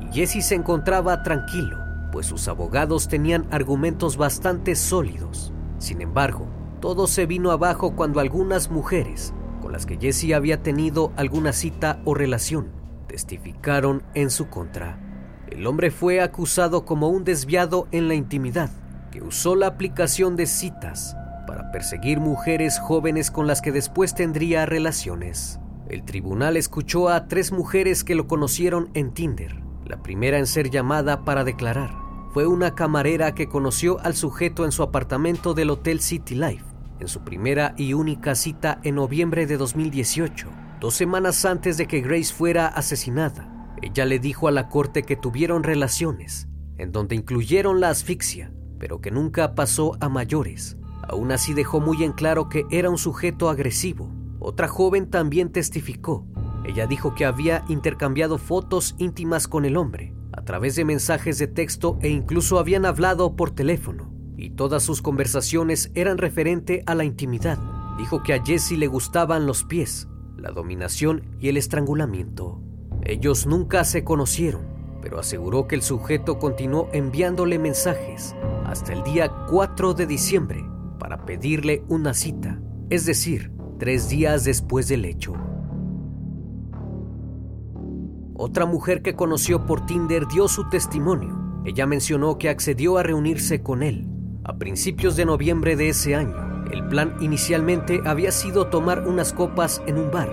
y 0.01 0.13
Jesse 0.13 0.45
se 0.45 0.55
encontraba 0.55 1.23
tranquilo, 1.23 1.77
pues 2.11 2.25
sus 2.25 2.47
abogados 2.47 3.07
tenían 3.07 3.47
argumentos 3.51 4.17
bastante 4.17 4.75
sólidos. 4.75 5.53
Sin 5.77 6.01
embargo, 6.01 6.47
todo 6.81 7.07
se 7.07 7.25
vino 7.25 7.51
abajo 7.51 7.95
cuando 7.95 8.19
algunas 8.19 8.69
mujeres, 8.69 9.33
con 9.61 9.71
las 9.71 9.85
que 9.85 9.97
Jesse 9.97 10.33
había 10.33 10.61
tenido 10.61 11.11
alguna 11.15 11.53
cita 11.53 12.01
o 12.05 12.13
relación, 12.13 12.67
testificaron 13.07 14.03
en 14.13 14.29
su 14.29 14.49
contra. 14.49 15.09
El 15.51 15.65
hombre 15.65 15.89
fue 15.89 16.21
acusado 16.21 16.85
como 16.85 17.09
un 17.09 17.23
desviado 17.23 17.88
en 17.91 18.07
la 18.07 18.13
intimidad, 18.13 18.69
que 19.12 19.23
usó 19.23 19.55
la 19.55 19.67
aplicación 19.67 20.35
de 20.35 20.45
citas 20.45 21.15
para 21.47 21.71
perseguir 21.71 22.19
mujeres 22.19 22.79
jóvenes 22.79 23.31
con 23.31 23.47
las 23.47 23.62
que 23.62 23.71
después 23.71 24.13
tendría 24.13 24.67
relaciones. 24.67 25.59
El 25.89 26.03
tribunal 26.03 26.55
escuchó 26.55 27.09
a 27.09 27.27
tres 27.27 27.51
mujeres 27.51 28.03
que 28.03 28.13
lo 28.13 28.27
conocieron 28.27 28.91
en 28.93 29.12
Tinder. 29.12 29.59
La 29.88 30.03
primera 30.03 30.38
en 30.38 30.45
ser 30.45 30.69
llamada 30.69 31.25
para 31.25 31.43
declarar 31.43 31.89
fue 32.31 32.45
una 32.45 32.75
camarera 32.75 33.33
que 33.33 33.49
conoció 33.49 33.99
al 34.01 34.13
sujeto 34.13 34.65
en 34.65 34.71
su 34.71 34.83
apartamento 34.83 35.55
del 35.55 35.71
Hotel 35.71 35.99
City 35.99 36.35
Life, 36.35 36.63
en 36.99 37.07
su 37.07 37.21
primera 37.21 37.73
y 37.75 37.93
única 37.93 38.35
cita 38.35 38.79
en 38.83 38.95
noviembre 38.95 39.47
de 39.47 39.57
2018, 39.57 40.47
dos 40.79 40.93
semanas 40.93 41.43
antes 41.43 41.77
de 41.77 41.88
que 41.88 42.01
Grace 42.01 42.31
fuera 42.31 42.67
asesinada. 42.67 43.59
Ella 43.81 44.05
le 44.05 44.19
dijo 44.19 44.47
a 44.47 44.51
la 44.51 44.67
corte 44.67 45.03
que 45.03 45.15
tuvieron 45.15 45.63
relaciones, 45.63 46.47
en 46.77 46.91
donde 46.91 47.15
incluyeron 47.15 47.79
la 47.79 47.89
asfixia, 47.89 48.51
pero 48.77 49.01
que 49.01 49.11
nunca 49.11 49.55
pasó 49.55 49.97
a 49.99 50.09
mayores. 50.09 50.77
Aún 51.07 51.31
así 51.31 51.53
dejó 51.53 51.79
muy 51.79 52.03
en 52.03 52.11
claro 52.11 52.49
que 52.49 52.65
era 52.71 52.89
un 52.89 52.97
sujeto 52.97 53.49
agresivo. 53.49 54.11
Otra 54.39 54.67
joven 54.67 55.09
también 55.09 55.51
testificó. 55.51 56.25
Ella 56.65 56.87
dijo 56.87 57.15
que 57.15 57.25
había 57.25 57.63
intercambiado 57.67 58.37
fotos 58.37 58.95
íntimas 58.97 59.47
con 59.47 59.65
el 59.65 59.77
hombre, 59.77 60.13
a 60.33 60.43
través 60.43 60.75
de 60.75 60.85
mensajes 60.85 61.37
de 61.37 61.47
texto 61.47 61.97
e 62.01 62.09
incluso 62.09 62.59
habían 62.59 62.85
hablado 62.85 63.35
por 63.35 63.51
teléfono. 63.51 64.13
Y 64.37 64.51
todas 64.51 64.83
sus 64.83 65.01
conversaciones 65.01 65.91
eran 65.95 66.17
referente 66.17 66.83
a 66.85 66.95
la 66.95 67.05
intimidad. 67.05 67.57
Dijo 67.97 68.23
que 68.23 68.33
a 68.33 68.43
Jesse 68.43 68.77
le 68.77 68.87
gustaban 68.87 69.45
los 69.45 69.63
pies, 69.63 70.07
la 70.37 70.51
dominación 70.51 71.23
y 71.39 71.49
el 71.49 71.57
estrangulamiento. 71.57 72.61
Ellos 73.03 73.47
nunca 73.47 73.83
se 73.83 74.03
conocieron, 74.03 74.62
pero 75.01 75.19
aseguró 75.19 75.67
que 75.67 75.75
el 75.75 75.81
sujeto 75.81 76.39
continuó 76.39 76.89
enviándole 76.93 77.59
mensajes 77.59 78.35
hasta 78.65 78.93
el 78.93 79.03
día 79.03 79.31
4 79.49 79.93
de 79.93 80.05
diciembre 80.05 80.65
para 80.99 81.25
pedirle 81.25 81.83
una 81.88 82.13
cita, 82.13 82.62
es 82.89 83.05
decir, 83.05 83.51
tres 83.79 84.09
días 84.09 84.43
después 84.43 84.88
del 84.88 85.05
hecho. 85.05 85.33
Otra 88.35 88.65
mujer 88.65 89.01
que 89.01 89.15
conoció 89.15 89.65
por 89.65 89.85
Tinder 89.85 90.27
dio 90.27 90.47
su 90.47 90.69
testimonio. 90.69 91.62
Ella 91.65 91.85
mencionó 91.85 92.38
que 92.38 92.49
accedió 92.49 92.97
a 92.97 93.03
reunirse 93.03 93.62
con 93.62 93.83
él 93.83 94.07
a 94.43 94.57
principios 94.57 95.15
de 95.15 95.25
noviembre 95.25 95.75
de 95.75 95.89
ese 95.89 96.15
año. 96.15 96.65
El 96.71 96.88
plan 96.88 97.15
inicialmente 97.19 98.01
había 98.05 98.31
sido 98.31 98.67
tomar 98.67 99.07
unas 99.07 99.33
copas 99.33 99.81
en 99.85 99.97
un 99.97 100.12
bar, 100.12 100.29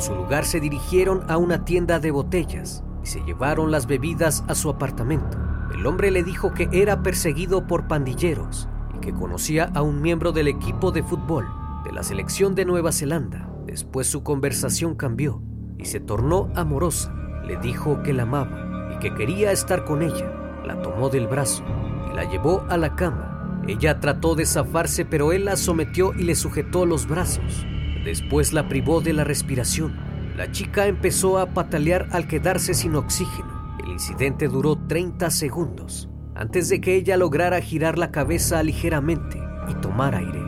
su 0.00 0.14
lugar 0.14 0.44
se 0.44 0.60
dirigieron 0.60 1.22
a 1.28 1.36
una 1.36 1.64
tienda 1.64 2.00
de 2.00 2.10
botellas 2.10 2.82
y 3.02 3.06
se 3.06 3.20
llevaron 3.20 3.70
las 3.70 3.86
bebidas 3.86 4.44
a 4.48 4.54
su 4.54 4.70
apartamento. 4.70 5.38
El 5.74 5.86
hombre 5.86 6.10
le 6.10 6.22
dijo 6.22 6.52
que 6.52 6.68
era 6.72 7.02
perseguido 7.02 7.66
por 7.66 7.86
pandilleros 7.86 8.68
y 8.96 9.00
que 9.00 9.12
conocía 9.12 9.70
a 9.74 9.82
un 9.82 10.02
miembro 10.02 10.32
del 10.32 10.48
equipo 10.48 10.90
de 10.90 11.02
fútbol 11.02 11.46
de 11.84 11.92
la 11.92 12.02
selección 12.02 12.54
de 12.54 12.64
Nueva 12.64 12.92
Zelanda. 12.92 13.48
Después 13.66 14.06
su 14.06 14.22
conversación 14.22 14.94
cambió 14.96 15.42
y 15.78 15.84
se 15.84 16.00
tornó 16.00 16.50
amorosa. 16.54 17.14
Le 17.44 17.56
dijo 17.58 18.02
que 18.02 18.12
la 18.12 18.24
amaba 18.24 18.92
y 18.94 18.98
que 18.98 19.14
quería 19.14 19.52
estar 19.52 19.84
con 19.84 20.02
ella. 20.02 20.32
La 20.64 20.82
tomó 20.82 21.08
del 21.08 21.26
brazo 21.26 21.64
y 22.10 22.16
la 22.16 22.24
llevó 22.24 22.64
a 22.68 22.76
la 22.76 22.96
cama. 22.96 23.62
Ella 23.66 24.00
trató 24.00 24.34
de 24.34 24.46
zafarse, 24.46 25.04
pero 25.04 25.32
él 25.32 25.44
la 25.44 25.56
sometió 25.56 26.12
y 26.14 26.24
le 26.24 26.34
sujetó 26.34 26.86
los 26.86 27.06
brazos. 27.06 27.66
Después 28.04 28.52
la 28.52 28.68
privó 28.68 29.00
de 29.00 29.12
la 29.12 29.24
respiración. 29.24 29.98
La 30.36 30.50
chica 30.50 30.86
empezó 30.86 31.38
a 31.38 31.46
patalear 31.52 32.08
al 32.12 32.26
quedarse 32.26 32.72
sin 32.72 32.94
oxígeno. 32.94 33.76
El 33.82 33.90
incidente 33.90 34.48
duró 34.48 34.76
30 34.76 35.30
segundos, 35.30 36.08
antes 36.34 36.68
de 36.68 36.80
que 36.80 36.94
ella 36.94 37.16
lograra 37.16 37.60
girar 37.60 37.98
la 37.98 38.10
cabeza 38.10 38.62
ligeramente 38.62 39.38
y 39.68 39.74
tomar 39.74 40.14
aire. 40.14 40.40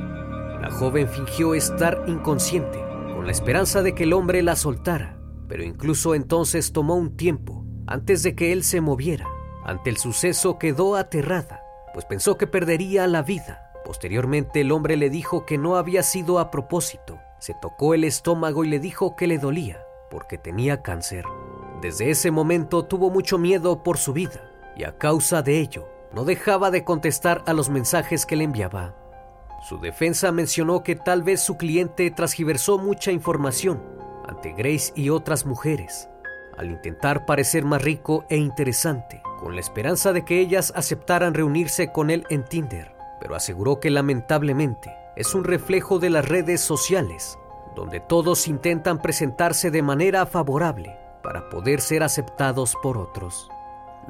La 0.62 0.70
joven 0.70 1.08
fingió 1.08 1.54
estar 1.54 2.04
inconsciente, 2.06 2.78
con 3.14 3.26
la 3.26 3.32
esperanza 3.32 3.82
de 3.82 3.94
que 3.94 4.04
el 4.04 4.12
hombre 4.12 4.42
la 4.42 4.56
soltara, 4.56 5.18
pero 5.48 5.64
incluso 5.64 6.14
entonces 6.14 6.72
tomó 6.72 6.94
un 6.94 7.16
tiempo 7.16 7.66
antes 7.86 8.22
de 8.22 8.34
que 8.34 8.52
él 8.52 8.62
se 8.62 8.80
moviera. 8.80 9.26
Ante 9.64 9.90
el 9.90 9.98
suceso 9.98 10.58
quedó 10.58 10.96
aterrada, 10.96 11.62
pues 11.92 12.06
pensó 12.06 12.38
que 12.38 12.46
perdería 12.46 13.06
la 13.06 13.22
vida. 13.22 13.70
Posteriormente 13.84 14.62
el 14.62 14.72
hombre 14.72 14.96
le 14.96 15.10
dijo 15.10 15.44
que 15.44 15.58
no 15.58 15.76
había 15.76 16.02
sido 16.02 16.38
a 16.38 16.50
propósito. 16.50 17.11
Se 17.42 17.54
tocó 17.54 17.92
el 17.92 18.04
estómago 18.04 18.64
y 18.64 18.68
le 18.68 18.78
dijo 18.78 19.16
que 19.16 19.26
le 19.26 19.36
dolía, 19.36 19.84
porque 20.12 20.38
tenía 20.38 20.80
cáncer. 20.80 21.24
Desde 21.80 22.08
ese 22.08 22.30
momento 22.30 22.84
tuvo 22.84 23.10
mucho 23.10 23.36
miedo 23.36 23.82
por 23.82 23.98
su 23.98 24.12
vida 24.12 24.48
y 24.76 24.84
a 24.84 24.96
causa 24.96 25.42
de 25.42 25.58
ello 25.58 25.88
no 26.12 26.24
dejaba 26.24 26.70
de 26.70 26.84
contestar 26.84 27.42
a 27.46 27.52
los 27.52 27.68
mensajes 27.68 28.26
que 28.26 28.36
le 28.36 28.44
enviaba. 28.44 28.94
Su 29.68 29.80
defensa 29.80 30.30
mencionó 30.30 30.84
que 30.84 30.94
tal 30.94 31.24
vez 31.24 31.40
su 31.40 31.56
cliente 31.56 32.08
transgiversó 32.12 32.78
mucha 32.78 33.10
información 33.10 33.82
ante 34.28 34.52
Grace 34.52 34.92
y 34.94 35.10
otras 35.10 35.44
mujeres, 35.44 36.08
al 36.56 36.70
intentar 36.70 37.26
parecer 37.26 37.64
más 37.64 37.82
rico 37.82 38.24
e 38.28 38.36
interesante, 38.36 39.20
con 39.40 39.56
la 39.56 39.60
esperanza 39.62 40.12
de 40.12 40.24
que 40.24 40.38
ellas 40.38 40.72
aceptaran 40.76 41.34
reunirse 41.34 41.90
con 41.90 42.10
él 42.10 42.24
en 42.30 42.44
Tinder, 42.44 42.94
pero 43.20 43.34
aseguró 43.34 43.80
que 43.80 43.90
lamentablemente 43.90 45.01
es 45.16 45.34
un 45.34 45.44
reflejo 45.44 45.98
de 45.98 46.10
las 46.10 46.28
redes 46.28 46.60
sociales, 46.60 47.38
donde 47.74 48.00
todos 48.00 48.48
intentan 48.48 49.00
presentarse 49.00 49.70
de 49.70 49.82
manera 49.82 50.26
favorable 50.26 50.96
para 51.22 51.48
poder 51.48 51.80
ser 51.80 52.02
aceptados 52.02 52.74
por 52.82 52.98
otros. 52.98 53.48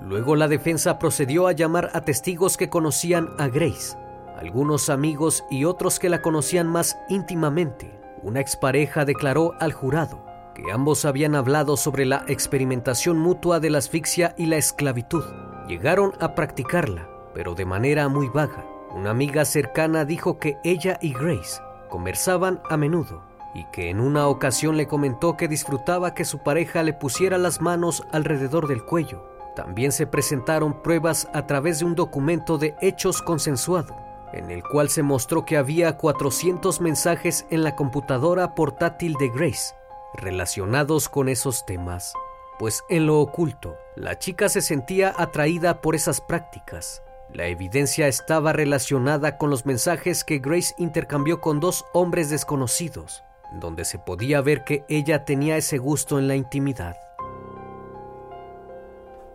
Luego 0.00 0.36
la 0.36 0.48
defensa 0.48 0.98
procedió 0.98 1.46
a 1.46 1.52
llamar 1.52 1.90
a 1.92 2.00
testigos 2.02 2.56
que 2.56 2.70
conocían 2.70 3.30
a 3.38 3.48
Grace, 3.48 3.96
algunos 4.38 4.88
amigos 4.88 5.44
y 5.50 5.64
otros 5.64 5.98
que 5.98 6.08
la 6.08 6.22
conocían 6.22 6.66
más 6.66 6.98
íntimamente. 7.08 7.98
una 8.24 8.38
expareja 8.38 9.04
declaró 9.04 9.52
al 9.58 9.72
jurado 9.72 10.24
que 10.54 10.70
ambos 10.70 11.04
habían 11.04 11.34
hablado 11.34 11.76
sobre 11.76 12.04
la 12.04 12.24
experimentación 12.28 13.18
mutua 13.18 13.58
de 13.58 13.70
la 13.70 13.78
asfixia 13.78 14.34
y 14.38 14.46
la 14.46 14.58
esclavitud. 14.58 15.24
Llegaron 15.66 16.12
a 16.20 16.34
practicarla, 16.34 17.08
pero 17.34 17.54
de 17.54 17.64
manera 17.64 18.08
muy 18.08 18.28
vaga. 18.28 18.64
Una 18.94 19.11
amiga 19.11 19.44
cercana 19.46 20.05
dijo 20.05 20.38
que 20.38 20.59
ella 20.64 20.98
y 21.00 21.14
Grace 21.14 21.61
conversaban 21.88 22.61
a 22.68 22.76
menudo 22.76 23.22
y 23.55 23.64
que 23.66 23.88
en 23.88 24.00
una 24.00 24.28
ocasión 24.28 24.76
le 24.76 24.87
comentó 24.87 25.37
que 25.37 25.48
disfrutaba 25.48 26.14
que 26.14 26.24
su 26.24 26.38
pareja 26.38 26.83
le 26.83 26.92
pusiera 26.92 27.38
las 27.38 27.61
manos 27.61 28.05
alrededor 28.12 28.68
del 28.68 28.85
cuello. 28.85 29.24
También 29.57 29.92
se 29.92 30.07
presentaron 30.07 30.83
pruebas 30.83 31.28
a 31.33 31.46
través 31.46 31.78
de 31.78 31.87
un 31.87 31.94
documento 31.94 32.59
de 32.59 32.74
hechos 32.81 33.22
consensuado, 33.22 33.96
en 34.33 34.50
el 34.50 34.62
cual 34.62 34.88
se 34.88 35.02
mostró 35.02 35.44
que 35.44 35.57
había 35.57 35.96
400 35.96 36.81
mensajes 36.81 37.46
en 37.50 37.62
la 37.62 37.76
computadora 37.76 38.55
portátil 38.55 39.14
de 39.14 39.28
Grace 39.28 39.74
relacionados 40.14 41.09
con 41.09 41.28
esos 41.28 41.64
temas, 41.64 42.12
pues 42.59 42.85
en 42.90 43.07
lo 43.07 43.20
oculto 43.20 43.76
la 43.96 44.18
chica 44.18 44.48
se 44.48 44.61
sentía 44.61 45.14
atraída 45.16 45.81
por 45.81 45.94
esas 45.94 46.20
prácticas. 46.20 47.02
La 47.34 47.46
evidencia 47.46 48.08
estaba 48.08 48.52
relacionada 48.52 49.38
con 49.38 49.48
los 49.48 49.64
mensajes 49.64 50.22
que 50.22 50.38
Grace 50.38 50.74
intercambió 50.76 51.40
con 51.40 51.60
dos 51.60 51.86
hombres 51.94 52.28
desconocidos, 52.28 53.24
donde 53.52 53.86
se 53.86 53.98
podía 53.98 54.42
ver 54.42 54.64
que 54.64 54.84
ella 54.90 55.24
tenía 55.24 55.56
ese 55.56 55.78
gusto 55.78 56.18
en 56.18 56.28
la 56.28 56.36
intimidad. 56.36 56.98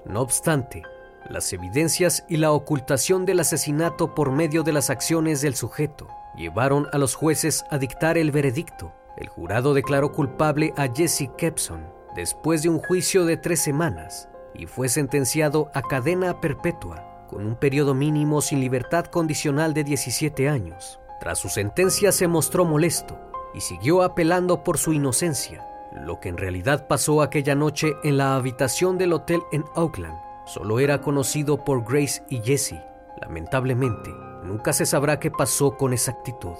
No 0.06 0.22
obstante, 0.22 0.84
las 1.28 1.52
evidencias 1.54 2.24
y 2.30 2.38
la 2.38 2.52
ocultación 2.52 3.26
del 3.26 3.40
asesinato 3.40 4.14
por 4.14 4.32
medio 4.32 4.62
de 4.62 4.74
las 4.74 4.92
acciones 4.92 5.42
del 5.42 5.56
sujeto 5.56 6.08
llevaron 6.36 6.88
a 6.94 7.00
los 7.00 7.16
jueces 7.16 7.66
a 7.72 7.80
dictar 7.80 8.20
el 8.20 8.30
veredicto. 8.30 8.94
El 9.18 9.28
jurado 9.28 9.74
declaró 9.74 10.12
culpable 10.12 10.72
a 10.78 10.88
Jesse 10.88 11.32
Kepson 11.36 11.84
después 12.16 12.62
de 12.62 12.70
un 12.70 12.78
juicio 12.78 13.26
de 13.26 13.38
tres 13.38 13.60
semanas 13.60 14.30
y 14.54 14.68
fue 14.68 14.88
sentenciado 14.88 15.72
a 15.74 15.82
cadena 15.82 16.40
perpetua 16.40 17.17
con 17.28 17.46
un 17.46 17.56
periodo 17.56 17.94
mínimo 17.94 18.42
sin 18.42 18.60
libertad 18.60 19.06
condicional 19.06 19.74
de 19.74 19.84
17 19.84 20.50
años. 20.50 21.00
Tras 21.20 21.40
su 21.40 21.50
sentencia 21.50 22.12
se 22.12 22.28
mostró 22.28 22.66
molesto 22.66 23.20
y 23.54 23.62
siguió 23.62 24.04
apelando 24.04 24.64
por 24.64 24.78
su 24.78 24.94
inocencia. 24.94 25.68
Lo 25.94 26.20
que 26.20 26.30
en 26.30 26.38
realidad 26.38 26.88
pasó 26.88 27.22
aquella 27.22 27.56
noche 27.56 27.94
en 28.04 28.18
la 28.18 28.36
habitación 28.36 28.98
del 28.98 29.14
hotel 29.14 29.42
en 29.52 29.66
Oakland 29.76 30.18
solo 30.46 30.80
era 30.80 31.02
conocido 31.02 31.64
por 31.64 31.84
Grace 31.84 32.24
y 32.30 32.40
Jesse. 32.42 32.76
Lamentablemente, 33.22 34.12
nunca 34.44 34.72
se 34.74 34.86
sabrá 34.86 35.20
qué 35.20 35.30
pasó 35.30 35.76
con 35.76 35.92
exactitud. 35.92 36.56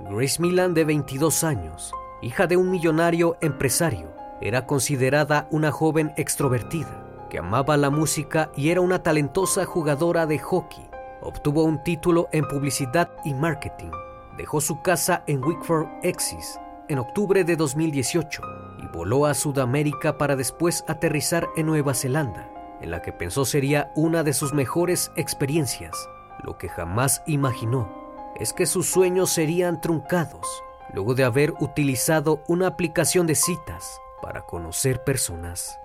Grace 0.00 0.40
Milan, 0.40 0.74
de 0.74 0.84
22 0.84 1.44
años, 1.44 1.92
hija 2.22 2.46
de 2.46 2.56
un 2.56 2.70
millonario 2.70 3.36
empresario, 3.40 4.12
era 4.40 4.66
considerada 4.66 5.46
una 5.50 5.70
joven 5.70 6.12
extrovertida 6.16 7.05
que 7.36 7.40
amaba 7.40 7.76
la 7.76 7.90
música 7.90 8.50
y 8.56 8.70
era 8.70 8.80
una 8.80 9.02
talentosa 9.02 9.66
jugadora 9.66 10.24
de 10.24 10.38
hockey. 10.38 10.88
Obtuvo 11.20 11.64
un 11.64 11.82
título 11.82 12.30
en 12.32 12.48
publicidad 12.48 13.10
y 13.26 13.34
marketing. 13.34 13.90
Dejó 14.38 14.62
su 14.62 14.80
casa 14.80 15.22
en 15.26 15.44
Wickford, 15.44 15.86
Exis, 16.02 16.58
en 16.88 16.98
octubre 16.98 17.44
de 17.44 17.56
2018 17.56 18.40
y 18.78 18.86
voló 18.86 19.26
a 19.26 19.34
Sudamérica 19.34 20.16
para 20.16 20.34
después 20.34 20.82
aterrizar 20.88 21.46
en 21.58 21.66
Nueva 21.66 21.92
Zelanda, 21.92 22.50
en 22.80 22.90
la 22.90 23.02
que 23.02 23.12
pensó 23.12 23.44
sería 23.44 23.92
una 23.96 24.22
de 24.22 24.32
sus 24.32 24.54
mejores 24.54 25.12
experiencias. 25.14 26.08
Lo 26.42 26.56
que 26.56 26.70
jamás 26.70 27.22
imaginó 27.26 28.32
es 28.36 28.54
que 28.54 28.64
sus 28.64 28.86
sueños 28.86 29.28
serían 29.28 29.82
truncados 29.82 30.46
luego 30.94 31.14
de 31.14 31.24
haber 31.24 31.52
utilizado 31.60 32.42
una 32.48 32.66
aplicación 32.66 33.26
de 33.26 33.34
citas 33.34 34.00
para 34.22 34.46
conocer 34.46 35.04
personas. 35.04 35.78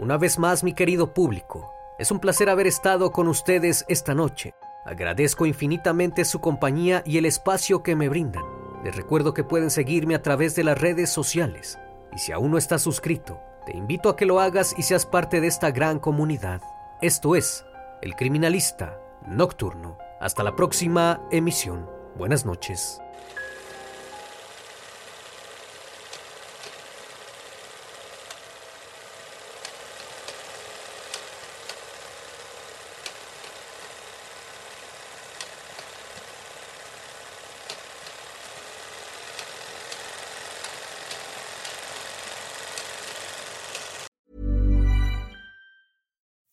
Una 0.00 0.16
vez 0.16 0.38
más, 0.38 0.64
mi 0.64 0.72
querido 0.72 1.12
público, 1.12 1.74
es 1.98 2.10
un 2.10 2.20
placer 2.20 2.48
haber 2.48 2.66
estado 2.66 3.12
con 3.12 3.28
ustedes 3.28 3.84
esta 3.86 4.14
noche. 4.14 4.54
Agradezco 4.86 5.44
infinitamente 5.44 6.24
su 6.24 6.40
compañía 6.40 7.02
y 7.04 7.18
el 7.18 7.26
espacio 7.26 7.82
que 7.82 7.94
me 7.94 8.08
brindan. 8.08 8.42
Les 8.82 8.96
recuerdo 8.96 9.34
que 9.34 9.44
pueden 9.44 9.68
seguirme 9.68 10.14
a 10.14 10.22
través 10.22 10.56
de 10.56 10.64
las 10.64 10.80
redes 10.80 11.10
sociales. 11.10 11.78
Y 12.14 12.18
si 12.18 12.32
aún 12.32 12.50
no 12.50 12.56
estás 12.56 12.80
suscrito, 12.80 13.42
te 13.66 13.76
invito 13.76 14.08
a 14.08 14.16
que 14.16 14.24
lo 14.24 14.40
hagas 14.40 14.74
y 14.78 14.84
seas 14.84 15.04
parte 15.04 15.42
de 15.42 15.48
esta 15.48 15.70
gran 15.70 15.98
comunidad. 15.98 16.62
Esto 17.02 17.36
es 17.36 17.66
El 18.00 18.16
Criminalista 18.16 18.98
Nocturno. 19.26 19.98
Hasta 20.18 20.42
la 20.42 20.56
próxima 20.56 21.20
emisión. 21.30 21.86
Buenas 22.16 22.46
noches. 22.46 23.02